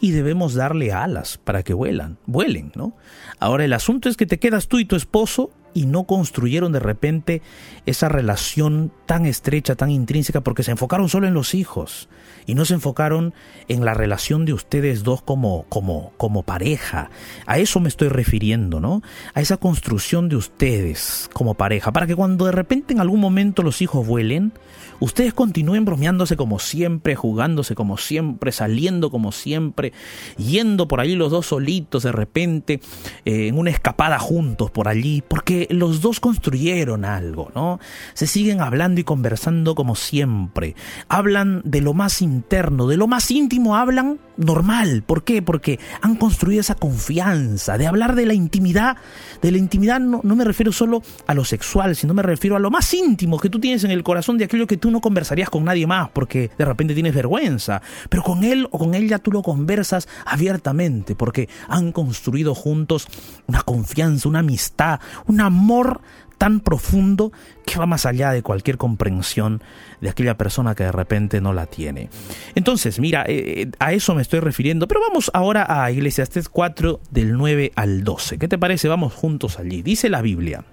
Y 0.00 0.12
debemos 0.12 0.54
darle 0.54 0.92
alas 0.92 1.38
para 1.38 1.62
que 1.62 1.74
vuelan, 1.74 2.18
vuelen, 2.26 2.72
¿no? 2.74 2.94
Ahora 3.38 3.64
el 3.64 3.72
asunto 3.72 4.08
es 4.08 4.16
que 4.16 4.26
te 4.26 4.38
quedas 4.38 4.68
tú 4.68 4.78
y 4.78 4.84
tu 4.84 4.96
esposo 4.96 5.50
y 5.74 5.86
no 5.86 6.04
construyeron 6.04 6.72
de 6.72 6.80
repente 6.80 7.42
esa 7.86 8.08
relación 8.08 8.92
tan 9.06 9.26
estrecha, 9.26 9.74
tan 9.74 9.90
intrínseca, 9.90 10.40
porque 10.40 10.62
se 10.62 10.70
enfocaron 10.70 11.08
solo 11.08 11.26
en 11.26 11.34
los 11.34 11.54
hijos 11.54 12.08
y 12.46 12.54
no 12.54 12.64
se 12.64 12.74
enfocaron 12.74 13.34
en 13.68 13.84
la 13.84 13.94
relación 13.94 14.44
de 14.44 14.52
ustedes 14.52 15.02
dos 15.02 15.22
como, 15.22 15.66
como, 15.68 16.12
como 16.16 16.42
pareja. 16.42 17.10
A 17.46 17.58
eso 17.58 17.80
me 17.80 17.88
estoy 17.88 18.08
refiriendo, 18.08 18.80
¿no? 18.80 19.02
A 19.34 19.40
esa 19.40 19.56
construcción 19.56 20.28
de 20.28 20.36
ustedes 20.36 21.28
como 21.32 21.54
pareja, 21.54 21.92
para 21.92 22.06
que 22.06 22.16
cuando 22.16 22.46
de 22.46 22.52
repente 22.52 22.92
en 22.92 23.00
algún 23.00 23.20
momento 23.20 23.62
los 23.62 23.82
hijos 23.82 24.06
vuelen, 24.06 24.52
ustedes 25.00 25.34
continúen 25.34 25.84
bromeándose 25.84 26.36
como 26.36 26.58
siempre, 26.58 27.14
jugándose 27.14 27.74
como 27.74 27.98
siempre, 27.98 28.52
saliendo 28.52 29.10
como 29.10 29.32
siempre, 29.32 29.92
yendo 30.36 30.88
por 30.88 31.00
allí 31.00 31.14
los 31.14 31.30
dos 31.30 31.46
solitos 31.46 32.02
de 32.02 32.12
repente, 32.12 32.80
eh, 33.24 33.48
en 33.48 33.58
una 33.58 33.70
escapada 33.70 34.18
juntos 34.18 34.70
por 34.70 34.88
allí, 34.88 35.22
porque 35.26 35.59
los 35.70 36.00
dos 36.00 36.20
construyeron 36.20 37.04
algo, 37.04 37.50
¿no? 37.54 37.80
Se 38.14 38.26
siguen 38.26 38.60
hablando 38.60 39.00
y 39.00 39.04
conversando 39.04 39.74
como 39.74 39.96
siempre, 39.96 40.74
hablan 41.08 41.62
de 41.64 41.80
lo 41.80 41.94
más 41.94 42.22
interno, 42.22 42.86
de 42.86 42.96
lo 42.96 43.06
más 43.06 43.30
íntimo 43.30 43.76
hablan 43.76 44.18
normal. 44.40 45.02
¿Por 45.06 45.22
qué? 45.22 45.42
Porque 45.42 45.78
han 46.00 46.16
construido 46.16 46.60
esa 46.60 46.74
confianza 46.74 47.78
de 47.78 47.86
hablar 47.86 48.14
de 48.14 48.26
la 48.26 48.34
intimidad. 48.34 48.96
De 49.42 49.50
la 49.50 49.58
intimidad 49.58 50.00
no, 50.00 50.20
no, 50.24 50.36
me 50.36 50.44
refiero 50.44 50.72
solo 50.72 51.02
a 51.26 51.34
lo 51.34 51.44
sexual, 51.44 51.94
sino 51.94 52.14
me 52.14 52.22
refiero 52.22 52.56
a 52.56 52.58
lo 52.58 52.70
más 52.70 52.92
íntimo 52.92 53.38
que 53.38 53.50
tú 53.50 53.60
tienes 53.60 53.84
en 53.84 53.90
el 53.90 54.02
corazón 54.02 54.38
de 54.38 54.44
aquello 54.44 54.66
que 54.66 54.76
tú 54.76 54.90
no 54.90 55.00
conversarías 55.00 55.50
con 55.50 55.64
nadie 55.64 55.86
más 55.86 56.10
porque 56.10 56.50
de 56.56 56.64
repente 56.64 56.94
tienes 56.94 57.14
vergüenza. 57.14 57.82
Pero 58.08 58.22
con 58.22 58.44
él 58.44 58.66
o 58.70 58.78
con 58.78 58.94
ella 58.94 59.18
tú 59.18 59.30
lo 59.30 59.42
conversas 59.42 60.08
abiertamente 60.24 61.14
porque 61.14 61.48
han 61.68 61.92
construido 61.92 62.54
juntos 62.54 63.06
una 63.46 63.62
confianza, 63.62 64.28
una 64.28 64.40
amistad, 64.40 65.00
un 65.26 65.40
amor 65.40 66.00
tan 66.40 66.60
profundo 66.60 67.32
que 67.66 67.78
va 67.78 67.84
más 67.84 68.06
allá 68.06 68.32
de 68.32 68.42
cualquier 68.42 68.78
comprensión 68.78 69.62
de 70.00 70.08
aquella 70.08 70.38
persona 70.38 70.74
que 70.74 70.84
de 70.84 70.90
repente 70.90 71.42
no 71.42 71.52
la 71.52 71.66
tiene. 71.66 72.08
Entonces, 72.54 72.98
mira, 72.98 73.26
eh, 73.28 73.60
eh, 73.60 73.70
a 73.78 73.92
eso 73.92 74.14
me 74.14 74.22
estoy 74.22 74.40
refiriendo, 74.40 74.88
pero 74.88 75.02
vamos 75.06 75.30
ahora 75.34 75.66
a 75.68 75.90
Eclesiastés 75.90 76.48
4 76.48 76.98
del 77.10 77.34
9 77.34 77.72
al 77.76 78.04
12. 78.04 78.38
¿Qué 78.38 78.48
te 78.48 78.56
parece? 78.56 78.88
Vamos 78.88 79.12
juntos 79.12 79.58
allí. 79.58 79.82
Dice 79.82 80.08
la 80.08 80.22
Biblia, 80.22 80.64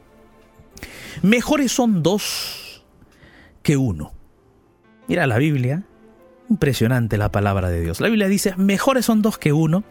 mejores 1.22 1.74
son 1.74 2.02
dos 2.02 2.86
que 3.62 3.76
uno. 3.76 4.14
Mira 5.10 5.28
la 5.28 5.38
Biblia, 5.38 5.84
impresionante 6.50 7.18
la 7.18 7.30
palabra 7.30 7.68
de 7.68 7.82
Dios. 7.82 8.00
La 8.00 8.08
Biblia 8.08 8.30
dice, 8.30 8.56
mejores 8.56 9.04
son 9.04 9.22
dos 9.22 9.38
que 9.38 9.52
uno 9.52 9.84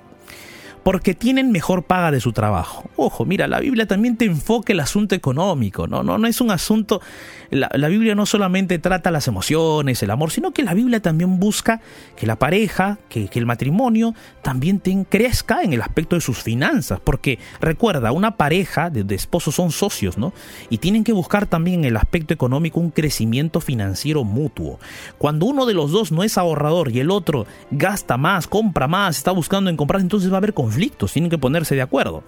porque 0.87 1.15
tienen 1.15 1.51
mejor 1.51 1.83
paga 1.83 2.13
de 2.13 2.21
su 2.21 2.33
trabajo. 2.33 2.89
Ojo, 2.95 3.25
mira, 3.25 3.49
la 3.49 3.59
Biblia 3.59 3.89
también 3.89 4.17
te 4.17 4.25
enfoca 4.25 4.73
el 4.73 4.79
asunto 4.79 5.17
económico, 5.17 5.89
¿no? 5.89 6.05
No, 6.05 6.17
no 6.17 6.29
es 6.29 6.41
un 6.41 6.53
asunto, 6.53 7.03
la, 7.51 7.69
la, 7.75 7.89
Biblia 7.89 8.15
no 8.15 8.25
solamente 8.25 8.79
trata 8.79 9.11
las 9.11 9.27
emociones, 9.27 10.01
el 10.05 10.13
amor, 10.13 10.31
sino 10.31 10.53
que 10.53 10.63
la 10.63 10.75
Biblia 10.75 11.03
también 11.03 11.41
busca 11.41 11.81
que 12.15 12.25
la 12.25 12.37
pareja, 12.37 12.99
que, 13.09 13.27
que 13.27 13.41
el 13.41 13.47
matrimonio 13.47 14.15
también 14.43 14.81
crezca 15.11 15.63
en 15.65 15.73
el 15.73 15.83
aspecto 15.83 16.15
de 16.15 16.21
sus 16.21 16.41
finanzas, 16.41 17.01
porque 17.03 17.41
recuerda, 17.61 18.13
una 18.13 18.37
pareja 18.37 18.89
de, 18.89 19.03
de 19.03 19.17
esposos 19.17 19.57
son 19.57 19.73
socios, 19.73 20.17
¿no? 20.17 20.33
Y 20.71 20.79
tienen 20.79 21.03
que 21.03 21.13
buscar 21.13 21.47
también 21.47 21.81
en 21.81 21.87
el 21.87 21.97
aspecto 21.97 22.33
económico 22.33 22.79
un 22.79 22.93
crecimiento 22.93 23.61
financiero 23.61 24.23
mutuo. 24.23 24.79
Cuando 25.19 25.47
uno 25.47 25.67
de 25.67 25.75
los 25.75 25.91
dos 25.91 26.13
no 26.13 26.23
es 26.23 26.39
ahorrador 26.39 26.93
y 26.93 27.01
el 27.01 27.11
otro 27.11 27.45
gasta 27.73 28.17
más, 28.17 28.47
compra 28.47 28.87
más, 28.87 29.17
está 29.17 29.33
buscando 29.33 29.69
en 29.69 29.77
comprar, 29.77 30.01
entonces 30.01 30.31
va 30.31 30.35
a 30.35 30.39
haber 30.39 30.55
conflicto 30.55 30.76
conflictos, 30.77 31.11
tienen 31.15 31.31
que 31.31 31.39
ponerse 31.39 31.75
de 31.75 31.81
acuerdo. 31.81 32.23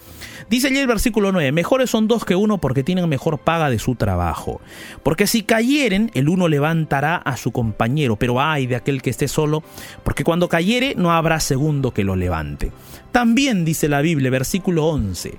Dice 0.48 0.68
allí 0.68 0.78
el 0.78 0.86
versículo 0.86 1.32
9, 1.32 1.52
mejores 1.52 1.90
son 1.90 2.08
dos 2.08 2.24
que 2.24 2.34
uno 2.34 2.56
porque 2.56 2.82
tienen 2.82 3.06
mejor 3.06 3.36
paga 3.36 3.68
de 3.68 3.78
su 3.78 3.94
trabajo. 3.94 4.62
Porque 5.02 5.26
si 5.26 5.42
cayeren, 5.42 6.10
el 6.14 6.30
uno 6.30 6.48
levantará 6.48 7.16
a 7.16 7.36
su 7.36 7.52
compañero, 7.52 8.16
pero 8.16 8.40
ay 8.40 8.66
de 8.66 8.76
aquel 8.76 9.02
que 9.02 9.10
esté 9.10 9.28
solo, 9.28 9.62
porque 10.02 10.24
cuando 10.24 10.48
cayere 10.48 10.94
no 10.96 11.12
habrá 11.12 11.40
segundo 11.40 11.92
que 11.92 12.04
lo 12.04 12.16
levante. 12.16 12.72
También 13.12 13.66
dice 13.66 13.86
la 13.86 14.00
Biblia, 14.00 14.30
versículo 14.30 14.86
11, 14.86 15.34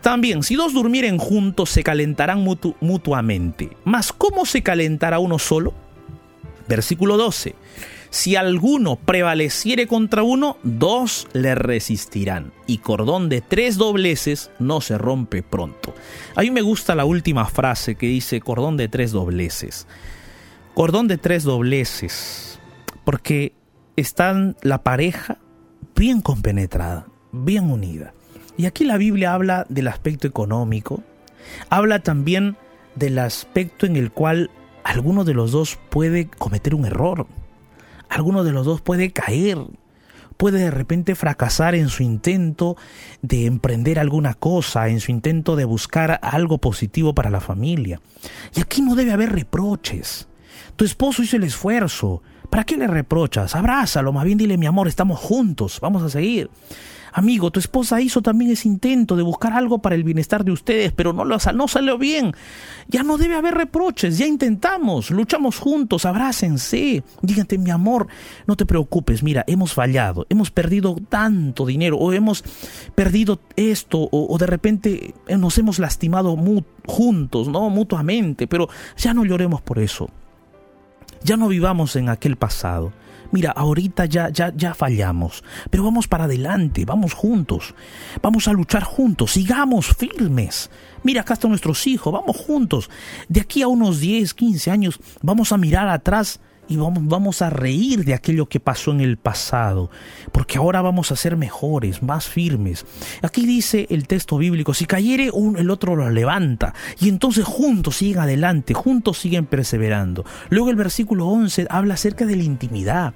también 0.00 0.42
si 0.42 0.54
dos 0.54 0.72
durmieren 0.72 1.18
juntos 1.18 1.68
se 1.68 1.82
calentarán 1.82 2.40
mutu 2.40 2.76
mutuamente. 2.80 3.76
Mas 3.84 4.10
¿cómo 4.10 4.46
se 4.46 4.62
calentará 4.62 5.18
uno 5.18 5.38
solo? 5.38 5.74
Versículo 6.66 7.18
12. 7.18 7.56
Si 8.14 8.36
alguno 8.36 8.94
prevaleciere 8.94 9.88
contra 9.88 10.22
uno, 10.22 10.56
dos 10.62 11.26
le 11.32 11.56
resistirán, 11.56 12.52
y 12.64 12.78
cordón 12.78 13.28
de 13.28 13.40
tres 13.40 13.76
dobleces 13.76 14.52
no 14.60 14.80
se 14.80 14.98
rompe 14.98 15.42
pronto. 15.42 15.92
A 16.36 16.42
mí 16.42 16.52
me 16.52 16.62
gusta 16.62 16.94
la 16.94 17.06
última 17.06 17.44
frase 17.46 17.96
que 17.96 18.06
dice 18.06 18.40
cordón 18.40 18.76
de 18.76 18.86
tres 18.86 19.10
dobleces. 19.10 19.88
Cordón 20.74 21.08
de 21.08 21.18
tres 21.18 21.42
dobleces, 21.42 22.60
porque 23.04 23.52
están 23.96 24.56
la 24.62 24.84
pareja 24.84 25.38
bien 25.96 26.20
compenetrada, 26.20 27.08
bien 27.32 27.68
unida. 27.68 28.14
Y 28.56 28.66
aquí 28.66 28.84
la 28.84 28.96
Biblia 28.96 29.34
habla 29.34 29.66
del 29.68 29.88
aspecto 29.88 30.28
económico, 30.28 31.02
habla 31.68 31.98
también 31.98 32.56
del 32.94 33.18
aspecto 33.18 33.86
en 33.86 33.96
el 33.96 34.12
cual 34.12 34.52
alguno 34.84 35.24
de 35.24 35.34
los 35.34 35.50
dos 35.50 35.80
puede 35.90 36.28
cometer 36.28 36.76
un 36.76 36.84
error, 36.84 37.26
alguno 38.08 38.44
de 38.44 38.52
los 38.52 38.66
dos 38.66 38.80
puede 38.80 39.12
caer, 39.12 39.58
puede 40.36 40.58
de 40.58 40.70
repente 40.70 41.14
fracasar 41.14 41.74
en 41.74 41.88
su 41.88 42.02
intento 42.02 42.76
de 43.22 43.46
emprender 43.46 43.98
alguna 43.98 44.34
cosa, 44.34 44.88
en 44.88 45.00
su 45.00 45.10
intento 45.10 45.56
de 45.56 45.64
buscar 45.64 46.18
algo 46.22 46.58
positivo 46.58 47.14
para 47.14 47.30
la 47.30 47.40
familia. 47.40 48.00
Y 48.54 48.60
aquí 48.60 48.82
no 48.82 48.94
debe 48.94 49.12
haber 49.12 49.32
reproches. 49.32 50.28
Tu 50.76 50.84
esposo 50.84 51.22
hizo 51.22 51.36
el 51.36 51.44
esfuerzo. 51.44 52.22
¿Para 52.50 52.64
qué 52.64 52.76
le 52.76 52.86
reprochas? 52.86 53.54
Abrázalo, 53.54 54.12
más 54.12 54.24
bien 54.24 54.38
dile 54.38 54.56
mi 54.58 54.66
amor, 54.66 54.88
estamos 54.88 55.18
juntos, 55.18 55.78
vamos 55.80 56.02
a 56.02 56.08
seguir. 56.08 56.50
Amigo, 57.16 57.52
tu 57.52 57.60
esposa 57.60 58.00
hizo 58.00 58.22
también 58.22 58.50
ese 58.50 58.66
intento 58.66 59.14
de 59.14 59.22
buscar 59.22 59.52
algo 59.52 59.78
para 59.78 59.94
el 59.94 60.02
bienestar 60.02 60.44
de 60.44 60.50
ustedes, 60.50 60.90
pero 60.90 61.12
no, 61.12 61.24
lo, 61.24 61.38
no 61.54 61.68
salió 61.68 61.96
bien. 61.96 62.34
Ya 62.88 63.04
no 63.04 63.18
debe 63.18 63.36
haber 63.36 63.54
reproches, 63.54 64.18
ya 64.18 64.26
intentamos, 64.26 65.12
luchamos 65.12 65.60
juntos, 65.60 66.06
abrácense, 66.06 67.04
dígate 67.22 67.56
mi 67.56 67.70
amor, 67.70 68.08
no 68.48 68.56
te 68.56 68.66
preocupes, 68.66 69.22
mira, 69.22 69.44
hemos 69.46 69.74
fallado, 69.74 70.26
hemos 70.28 70.50
perdido 70.50 70.96
tanto 71.08 71.66
dinero 71.66 71.98
o 71.98 72.12
hemos 72.12 72.42
perdido 72.96 73.38
esto 73.54 74.08
o, 74.10 74.36
de 74.36 74.46
repente 74.46 75.14
nos 75.28 75.56
hemos 75.58 75.78
lastimado 75.78 76.36
juntos, 76.84 77.46
¿no? 77.46 77.70
Mutuamente, 77.70 78.48
pero 78.48 78.68
ya 78.96 79.14
no 79.14 79.24
lloremos 79.24 79.62
por 79.62 79.78
eso. 79.78 80.10
Ya 81.24 81.36
no 81.36 81.48
vivamos 81.48 81.96
en 81.96 82.08
aquel 82.08 82.36
pasado 82.36 82.92
mira, 83.34 83.50
ahorita 83.50 84.04
ya, 84.04 84.28
ya, 84.28 84.52
ya 84.54 84.74
fallamos, 84.74 85.42
pero 85.68 85.82
vamos 85.82 86.06
para 86.06 86.24
adelante, 86.24 86.84
vamos 86.84 87.14
juntos, 87.14 87.74
vamos 88.22 88.46
a 88.46 88.52
luchar 88.52 88.84
juntos, 88.84 89.32
sigamos 89.32 89.88
firmes. 89.88 90.70
Mira, 91.02 91.22
acá 91.22 91.34
están 91.34 91.50
nuestros 91.50 91.84
hijos, 91.88 92.12
vamos 92.12 92.36
juntos. 92.36 92.88
De 93.28 93.40
aquí 93.40 93.60
a 93.62 93.66
unos 93.66 93.98
10, 93.98 94.34
15 94.34 94.70
años 94.70 95.00
vamos 95.20 95.50
a 95.50 95.58
mirar 95.58 95.88
atrás 95.88 96.40
y 96.68 96.76
vamos, 96.76 97.06
vamos 97.06 97.42
a 97.42 97.50
reír 97.50 98.04
de 98.04 98.14
aquello 98.14 98.46
que 98.46 98.60
pasó 98.60 98.90
en 98.90 99.00
el 99.00 99.16
pasado, 99.16 99.90
porque 100.32 100.58
ahora 100.58 100.82
vamos 100.82 101.12
a 101.12 101.16
ser 101.16 101.36
mejores, 101.36 102.02
más 102.02 102.28
firmes. 102.28 102.84
Aquí 103.22 103.46
dice 103.46 103.86
el 103.90 104.06
texto 104.06 104.38
bíblico, 104.38 104.74
si 104.74 104.86
cayere 104.86 105.30
uno, 105.32 105.58
el 105.58 105.70
otro 105.70 105.96
lo 105.96 106.08
levanta, 106.10 106.74
y 107.00 107.08
entonces 107.08 107.44
juntos 107.44 107.96
siguen 107.96 108.20
adelante, 108.20 108.74
juntos 108.74 109.18
siguen 109.18 109.46
perseverando. 109.46 110.24
Luego 110.50 110.70
el 110.70 110.76
versículo 110.76 111.26
11 111.28 111.66
habla 111.70 111.94
acerca 111.94 112.26
de 112.26 112.36
la 112.36 112.42
intimidad. 112.42 113.14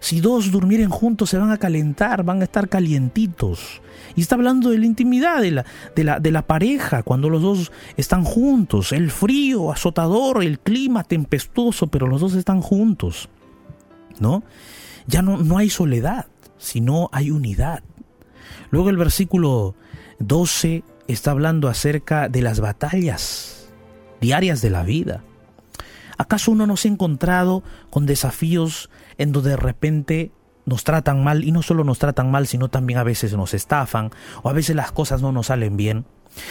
Si 0.00 0.20
dos 0.20 0.50
durmieren 0.50 0.90
juntos 0.90 1.30
se 1.30 1.38
van 1.38 1.50
a 1.50 1.58
calentar, 1.58 2.22
van 2.22 2.40
a 2.40 2.44
estar 2.44 2.68
calientitos. 2.68 3.82
Y 4.14 4.20
está 4.20 4.36
hablando 4.36 4.70
de 4.70 4.78
la 4.78 4.86
intimidad 4.86 5.42
de 5.42 5.50
la, 5.50 5.64
de 5.94 6.04
la, 6.04 6.20
de 6.20 6.30
la 6.30 6.46
pareja, 6.46 7.02
cuando 7.02 7.28
los 7.28 7.42
dos 7.42 7.72
están 7.96 8.24
juntos. 8.24 8.92
El 8.92 9.10
frío 9.10 9.72
azotador, 9.72 10.42
el 10.42 10.60
clima 10.60 11.04
tempestuoso, 11.04 11.88
pero 11.88 12.06
los 12.06 12.20
dos 12.20 12.34
están 12.34 12.60
juntos. 12.60 13.28
¿No? 14.20 14.42
Ya 15.06 15.22
no, 15.22 15.38
no 15.38 15.58
hay 15.58 15.70
soledad, 15.70 16.26
sino 16.58 17.08
hay 17.12 17.30
unidad. 17.30 17.82
Luego 18.70 18.90
el 18.90 18.96
versículo 18.96 19.74
12 20.18 20.84
está 21.06 21.30
hablando 21.30 21.68
acerca 21.68 22.28
de 22.28 22.42
las 22.42 22.60
batallas 22.60 23.70
diarias 24.20 24.60
de 24.60 24.70
la 24.70 24.82
vida. 24.82 25.22
¿Acaso 26.18 26.50
uno 26.50 26.66
no 26.66 26.76
se 26.76 26.88
ha 26.88 26.90
encontrado 26.92 27.62
con 27.90 28.04
desafíos 28.04 28.90
en 29.18 29.32
donde 29.32 29.50
de 29.50 29.56
repente 29.56 30.32
nos 30.64 30.84
tratan 30.84 31.24
mal 31.24 31.44
y 31.44 31.52
no 31.52 31.62
solo 31.62 31.84
nos 31.84 31.98
tratan 31.98 32.30
mal, 32.30 32.46
sino 32.46 32.68
también 32.68 32.98
a 32.98 33.04
veces 33.04 33.34
nos 33.34 33.54
estafan 33.54 34.10
o 34.42 34.48
a 34.48 34.52
veces 34.52 34.76
las 34.76 34.92
cosas 34.92 35.22
no 35.22 35.32
nos 35.32 35.46
salen 35.46 35.76
bien? 35.76 36.06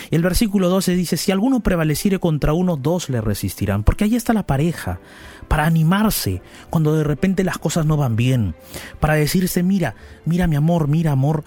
Y 0.09 0.15
el 0.15 0.23
versículo 0.23 0.69
12 0.69 0.95
dice, 0.95 1.17
si 1.17 1.31
alguno 1.31 1.61
prevaleciere 1.61 2.19
contra 2.19 2.53
uno, 2.53 2.77
dos 2.77 3.09
le 3.09 3.21
resistirán, 3.21 3.83
porque 3.83 4.03
ahí 4.03 4.15
está 4.15 4.33
la 4.33 4.47
pareja, 4.47 4.99
para 5.47 5.65
animarse 5.65 6.41
cuando 6.69 6.95
de 6.95 7.03
repente 7.03 7.43
las 7.43 7.57
cosas 7.57 7.85
no 7.85 7.95
van 7.95 8.15
bien, 8.15 8.55
para 8.99 9.13
decirse, 9.15 9.63
mira, 9.63 9.95
mira 10.25 10.47
mi 10.47 10.55
amor, 10.55 10.87
mira 10.87 11.11
amor, 11.11 11.43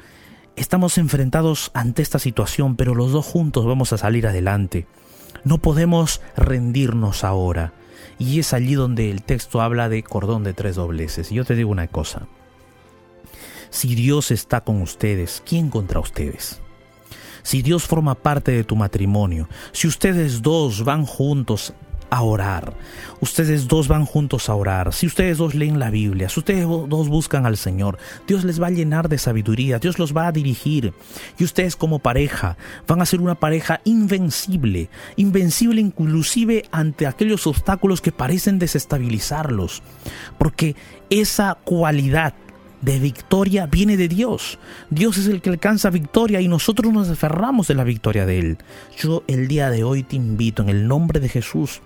estamos 0.56 0.98
enfrentados 0.98 1.70
ante 1.74 2.02
esta 2.02 2.18
situación, 2.18 2.76
pero 2.76 2.94
los 2.94 3.12
dos 3.12 3.26
juntos 3.26 3.66
vamos 3.66 3.92
a 3.92 3.98
salir 3.98 4.26
adelante. 4.26 4.86
No 5.44 5.58
podemos 5.58 6.20
rendirnos 6.36 7.24
ahora. 7.24 7.72
Y 8.20 8.38
es 8.38 8.52
allí 8.52 8.74
donde 8.74 9.10
el 9.10 9.22
texto 9.22 9.62
habla 9.62 9.88
de 9.88 10.02
cordón 10.04 10.44
de 10.44 10.52
tres 10.52 10.76
dobleces. 10.76 11.32
Y 11.32 11.36
yo 11.36 11.44
te 11.46 11.56
digo 11.56 11.70
una 11.70 11.88
cosa. 11.88 12.28
Si 13.70 13.94
Dios 13.94 14.30
está 14.30 14.60
con 14.60 14.82
ustedes, 14.82 15.42
¿quién 15.46 15.70
contra 15.70 16.00
ustedes? 16.00 16.60
Si 17.42 17.62
Dios 17.62 17.84
forma 17.84 18.14
parte 18.14 18.52
de 18.52 18.62
tu 18.62 18.76
matrimonio, 18.76 19.48
si 19.72 19.88
ustedes 19.88 20.42
dos 20.42 20.84
van 20.84 21.06
juntos 21.06 21.72
a 22.10 22.22
orar. 22.22 22.74
Ustedes 23.20 23.68
dos 23.68 23.88
van 23.88 24.04
juntos 24.04 24.48
a 24.48 24.54
orar. 24.54 24.92
Si 24.92 25.06
ustedes 25.06 25.38
dos 25.38 25.54
leen 25.54 25.78
la 25.78 25.90
Biblia, 25.90 26.28
si 26.28 26.40
ustedes 26.40 26.66
dos 26.66 27.08
buscan 27.08 27.46
al 27.46 27.56
Señor, 27.56 27.98
Dios 28.26 28.44
les 28.44 28.60
va 28.60 28.68
a 28.68 28.70
llenar 28.70 29.08
de 29.08 29.18
sabiduría, 29.18 29.78
Dios 29.78 29.98
los 29.98 30.16
va 30.16 30.26
a 30.26 30.32
dirigir. 30.32 30.92
Y 31.38 31.44
ustedes 31.44 31.76
como 31.76 31.98
pareja 31.98 32.56
van 32.86 33.00
a 33.00 33.06
ser 33.06 33.20
una 33.20 33.34
pareja 33.34 33.80
invencible, 33.84 34.90
invencible 35.16 35.80
inclusive 35.80 36.64
ante 36.72 37.06
aquellos 37.06 37.46
obstáculos 37.46 38.00
que 38.00 38.12
parecen 38.12 38.58
desestabilizarlos. 38.58 39.82
Porque 40.38 40.76
esa 41.10 41.58
cualidad 41.64 42.34
de 42.80 42.98
victoria 42.98 43.66
viene 43.66 43.96
de 43.96 44.08
Dios. 44.08 44.58
Dios 44.90 45.18
es 45.18 45.26
el 45.26 45.40
que 45.40 45.50
alcanza 45.50 45.90
victoria 45.90 46.40
y 46.40 46.48
nosotros 46.48 46.92
nos 46.92 47.08
aferramos 47.08 47.68
de 47.68 47.74
la 47.74 47.84
victoria 47.84 48.26
de 48.26 48.38
Él. 48.38 48.58
Yo 48.98 49.22
el 49.26 49.48
día 49.48 49.70
de 49.70 49.84
hoy 49.84 50.02
te 50.02 50.16
invito 50.16 50.62
en 50.62 50.68
el 50.68 50.88
nombre 50.88 51.20
de 51.20 51.28
Jesús 51.28 51.80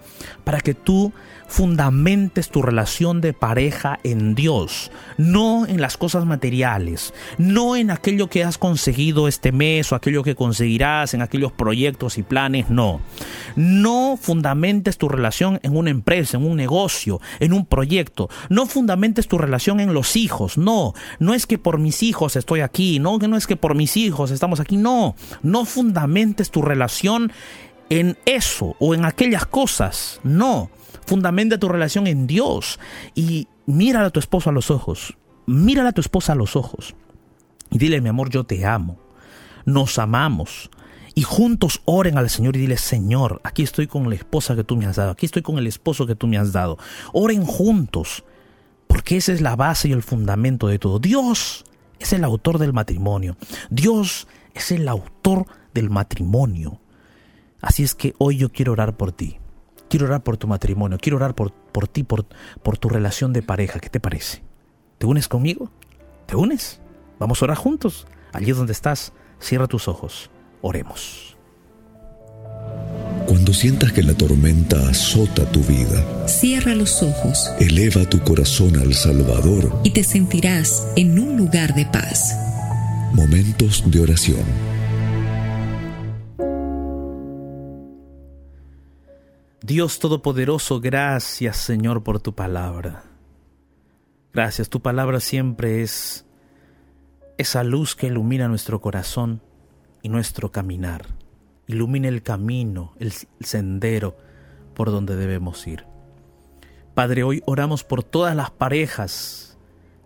para 0.45 0.61
que 0.61 0.75
tú 0.75 1.13
fundamentes 1.47 2.49
tu 2.51 2.63
relación 2.63 3.21
de 3.21 3.33
pareja 3.33 3.99
en 4.03 4.35
Dios, 4.35 4.91
no 5.19 5.67
en 5.67 5.81
las 5.81 5.97
cosas 5.97 6.25
materiales, 6.25 7.15
no 7.39 7.77
en 7.77 7.91
aquello 7.91 8.29
que 8.29 8.45
has 8.45 8.59
conseguido 8.59 9.29
este 9.29 9.53
mes 9.53 9.93
o 9.93 9.95
aquello 9.95 10.23
que 10.23 10.35
conseguirás 10.35 11.15
en 11.15 11.23
aquellos 11.23 11.53
proyectos 11.53 12.19
y 12.19 12.23
planes, 12.23 12.71
no. 12.71 13.01
No 13.57 14.19
fundamentes 14.21 14.99
tu 14.99 15.09
relación 15.09 15.61
en 15.63 15.77
una 15.77 15.91
empresa, 15.91 16.37
en 16.37 16.45
un 16.45 16.57
negocio, 16.57 17.21
en 17.41 17.53
un 17.53 17.67
proyecto. 17.67 18.29
No 18.49 18.67
fundamentes 18.67 19.29
tu 19.29 19.39
relación 19.39 19.81
en 19.81 19.95
los 19.95 20.17
hijos, 20.17 20.59
no. 20.59 20.95
No 21.19 21.35
es 21.35 21.47
que 21.47 21.59
por 21.59 21.79
mis 21.79 22.03
hijos 22.03 22.37
estoy 22.37 22.61
aquí, 22.61 22.99
no, 22.99 23.19
que 23.19 23.29
no 23.29 23.37
es 23.37 23.47
que 23.47 23.57
por 23.57 23.75
mis 23.75 23.97
hijos 23.97 24.31
estamos 24.31 24.61
aquí, 24.61 24.77
no. 24.77 25.15
No 25.43 25.65
fundamentes 25.65 26.51
tu 26.51 26.63
relación 26.63 27.33
en 27.91 28.17
eso 28.25 28.77
o 28.79 28.95
en 28.95 29.05
aquellas 29.05 29.47
cosas, 29.47 30.21
no 30.25 30.71
Fundamenta 31.07 31.59
tu 31.59 31.69
relación 31.69 32.07
en 32.07 32.27
Dios 32.27 32.79
y 33.15 33.49
mira 33.67 34.05
a 34.05 34.11
tu 34.11 34.21
esposo 34.21 34.51
a 34.51 34.53
los 34.53 34.71
ojos. 34.71 35.17
Mírala 35.47 35.91
a 35.91 35.93
tu 35.93 36.01
esposa 36.01 36.33
a 36.33 36.37
los 36.37 36.57
ojos. 36.57 36.95
Y 37.71 37.79
dile, 37.79 38.01
mi 38.01 38.09
amor, 38.09 38.31
yo 38.31 38.45
te 38.45 38.65
amo. 38.65 38.99
Nos 39.65 39.99
amamos. 39.99 40.71
Y 41.15 41.23
juntos 41.23 41.81
oren 41.85 42.19
al 42.19 42.31
Señor 42.31 42.57
y 42.57 42.61
dile, 42.61 42.77
Señor, 42.77 43.41
aquí 43.45 43.63
estoy 43.63 43.87
con 43.87 44.09
la 44.09 44.17
esposa 44.17 44.57
que 44.57 44.65
tú 44.65 44.77
me 44.77 44.87
has 44.87 44.97
dado. 44.97 45.13
Aquí 45.13 45.27
estoy 45.27 45.43
con 45.43 45.59
el 45.59 45.67
esposo 45.67 46.07
que 46.07 46.17
tú 46.17 46.27
me 46.27 46.39
has 46.39 46.53
dado. 46.53 46.79
Oren 47.13 47.45
juntos. 47.45 48.25
Porque 48.87 49.17
esa 49.17 49.33
es 49.33 49.41
la 49.41 49.57
base 49.57 49.89
y 49.89 49.93
el 49.93 50.03
fundamento 50.03 50.69
de 50.69 50.79
todo. 50.79 50.99
Dios 50.99 51.65
es 51.99 52.13
el 52.13 52.25
autor 52.25 52.59
del 52.59 52.73
matrimonio. 52.73 53.37
Dios 53.71 54.27
es 54.55 54.73
el 54.73 54.89
autor 54.89 55.47
del 55.73 55.91
matrimonio. 55.91 56.81
Así 57.61 57.83
es 57.83 57.95
que 57.95 58.15
hoy 58.19 58.37
yo 58.37 58.51
quiero 58.51 58.73
orar 58.73 58.97
por 58.97 59.13
ti. 59.13 59.39
Quiero 59.89 60.07
orar 60.07 60.23
por 60.23 60.37
tu 60.37 60.47
matrimonio, 60.47 60.99
quiero 61.01 61.17
orar 61.17 61.35
por, 61.35 61.53
por 61.53 61.89
ti, 61.89 62.03
por, 62.03 62.27
por 62.63 62.79
tu 62.79 62.89
relación 62.89 63.33
de 63.33 63.43
pareja. 63.43 63.81
¿Qué 63.81 63.89
te 63.89 64.01
parece? 64.01 64.43
¿Te 64.99 65.07
unes 65.07 65.29
conmigo? 65.29 65.71
¿Te 66.27 66.37
unes? 66.37 66.81
Vamos 67.19 67.41
a 67.41 67.45
orar 67.45 67.57
juntos. 67.57 68.07
Allí 68.33 68.53
donde 68.53 68.73
estás, 68.73 69.13
cierra 69.39 69.67
tus 69.67 69.89
ojos. 69.89 70.31
Oremos. 70.63 71.37
Cuando 73.27 73.55
sientas 73.55 73.93
que 73.93 74.03
la 74.03 74.15
tormenta 74.15 74.89
azota 74.89 75.45
tu 75.51 75.61
vida, 75.61 76.29
cierra 76.29 76.75
los 76.75 77.03
ojos. 77.03 77.51
Eleva 77.59 78.05
tu 78.05 78.21
corazón 78.21 78.77
al 78.77 78.93
Salvador. 78.95 79.81
Y 79.83 79.91
te 79.91 80.05
sentirás 80.05 80.87
en 80.97 81.19
un 81.19 81.37
lugar 81.37 81.75
de 81.75 81.87
paz. 81.87 82.35
Momentos 83.15 83.91
de 83.91 84.01
oración. 84.01 84.45
Dios 89.67 89.99
Todopoderoso, 89.99 90.79
gracias 90.79 91.57
Señor 91.57 92.03
por 92.03 92.21
tu 92.21 92.35
palabra. 92.35 93.05
Gracias, 94.31 94.69
tu 94.69 94.83
palabra 94.83 95.21
siempre 95.21 95.81
es 95.81 96.27
esa 97.39 97.65
luz 97.65 97.97
que 97.97 98.09
ilumina 98.09 98.47
nuestro 98.47 98.83
corazón 98.83 99.41
y 100.03 100.11
nuestro 100.11 100.53
caminar. 100.53 101.07
Ilumina 101.67 102.09
el 102.09 102.23
camino, 102.23 102.93
el 102.99 103.15
sendero 103.41 104.19
por 104.75 104.91
donde 104.91 105.17
debemos 105.17 105.67
ir. 105.67 105.87
Padre, 106.93 107.23
hoy 107.23 107.43
oramos 107.47 107.85
por 107.85 108.05
todas 108.05 108.37
las 108.37 108.51
parejas 108.51 109.57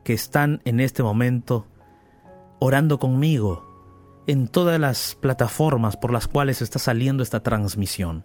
que 0.04 0.12
están 0.12 0.62
en 0.66 0.78
este 0.78 1.02
momento 1.02 1.66
orando 2.60 3.00
conmigo 3.00 4.22
en 4.28 4.46
todas 4.46 4.78
las 4.78 5.16
plataformas 5.16 5.96
por 5.96 6.12
las 6.12 6.28
cuales 6.28 6.62
está 6.62 6.78
saliendo 6.78 7.24
esta 7.24 7.42
transmisión. 7.42 8.22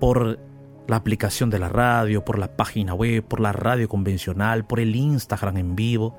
Por 0.00 0.40
la 0.88 0.96
aplicación 0.96 1.50
de 1.50 1.58
la 1.58 1.68
radio, 1.68 2.24
por 2.24 2.38
la 2.38 2.56
página 2.56 2.94
web, 2.94 3.22
por 3.22 3.38
la 3.40 3.52
radio 3.52 3.88
convencional, 3.88 4.66
por 4.66 4.80
el 4.80 4.96
Instagram 4.96 5.58
en 5.58 5.76
vivo. 5.76 6.18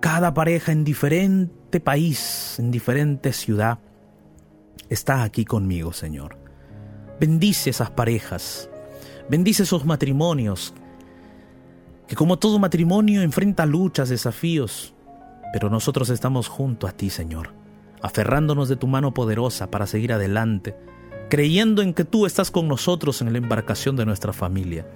Cada 0.00 0.34
pareja 0.34 0.70
en 0.70 0.84
diferente 0.84 1.80
país, 1.80 2.56
en 2.58 2.70
diferente 2.70 3.32
ciudad, 3.32 3.78
está 4.88 5.24
aquí 5.24 5.44
conmigo, 5.44 5.92
Señor. 5.92 6.36
Bendice 7.18 7.70
esas 7.70 7.90
parejas, 7.90 8.70
bendice 9.28 9.64
esos 9.64 9.84
matrimonios, 9.84 10.72
que 12.06 12.14
como 12.14 12.38
todo 12.38 12.60
matrimonio 12.60 13.22
enfrenta 13.22 13.66
luchas, 13.66 14.08
desafíos, 14.08 14.94
pero 15.52 15.68
nosotros 15.68 16.10
estamos 16.10 16.46
junto 16.46 16.86
a 16.86 16.92
ti, 16.92 17.10
Señor 17.10 17.58
aferrándonos 18.02 18.68
de 18.68 18.76
tu 18.76 18.86
mano 18.86 19.14
poderosa 19.14 19.70
para 19.70 19.86
seguir 19.86 20.12
adelante, 20.12 20.76
creyendo 21.28 21.82
en 21.82 21.94
que 21.94 22.04
tú 22.04 22.26
estás 22.26 22.50
con 22.50 22.68
nosotros 22.68 23.20
en 23.20 23.32
la 23.32 23.38
embarcación 23.38 23.96
de 23.96 24.06
nuestra 24.06 24.32
familia, 24.32 24.86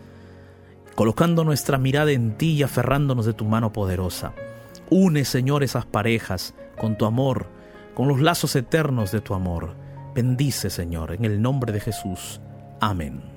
colocando 0.95 1.45
nuestra 1.45 1.79
mirada 1.79 2.13
en 2.13 2.37
ti 2.37 2.53
y 2.53 2.63
aferrándonos 2.63 3.27
de 3.27 3.35
tu 3.35 3.45
mano 3.45 3.73
poderosa. 3.73 4.33
Une, 4.91 5.25
Señor, 5.25 5.63
esas 5.63 5.87
parejas 5.87 6.55
con 6.77 6.97
tu 6.97 7.07
amor, 7.07 7.47
con 7.95 8.09
los 8.09 8.21
lazos 8.21 8.57
eternos 8.57 9.13
de 9.13 9.21
tu 9.21 9.35
amor. 9.35 9.75
Bendice, 10.15 10.71
Señor, 10.71 11.13
en 11.13 11.25
el 11.25 11.41
nombre 11.41 11.73
de 11.73 11.81
Jesús. 11.81 12.41
Amén. 12.81 13.32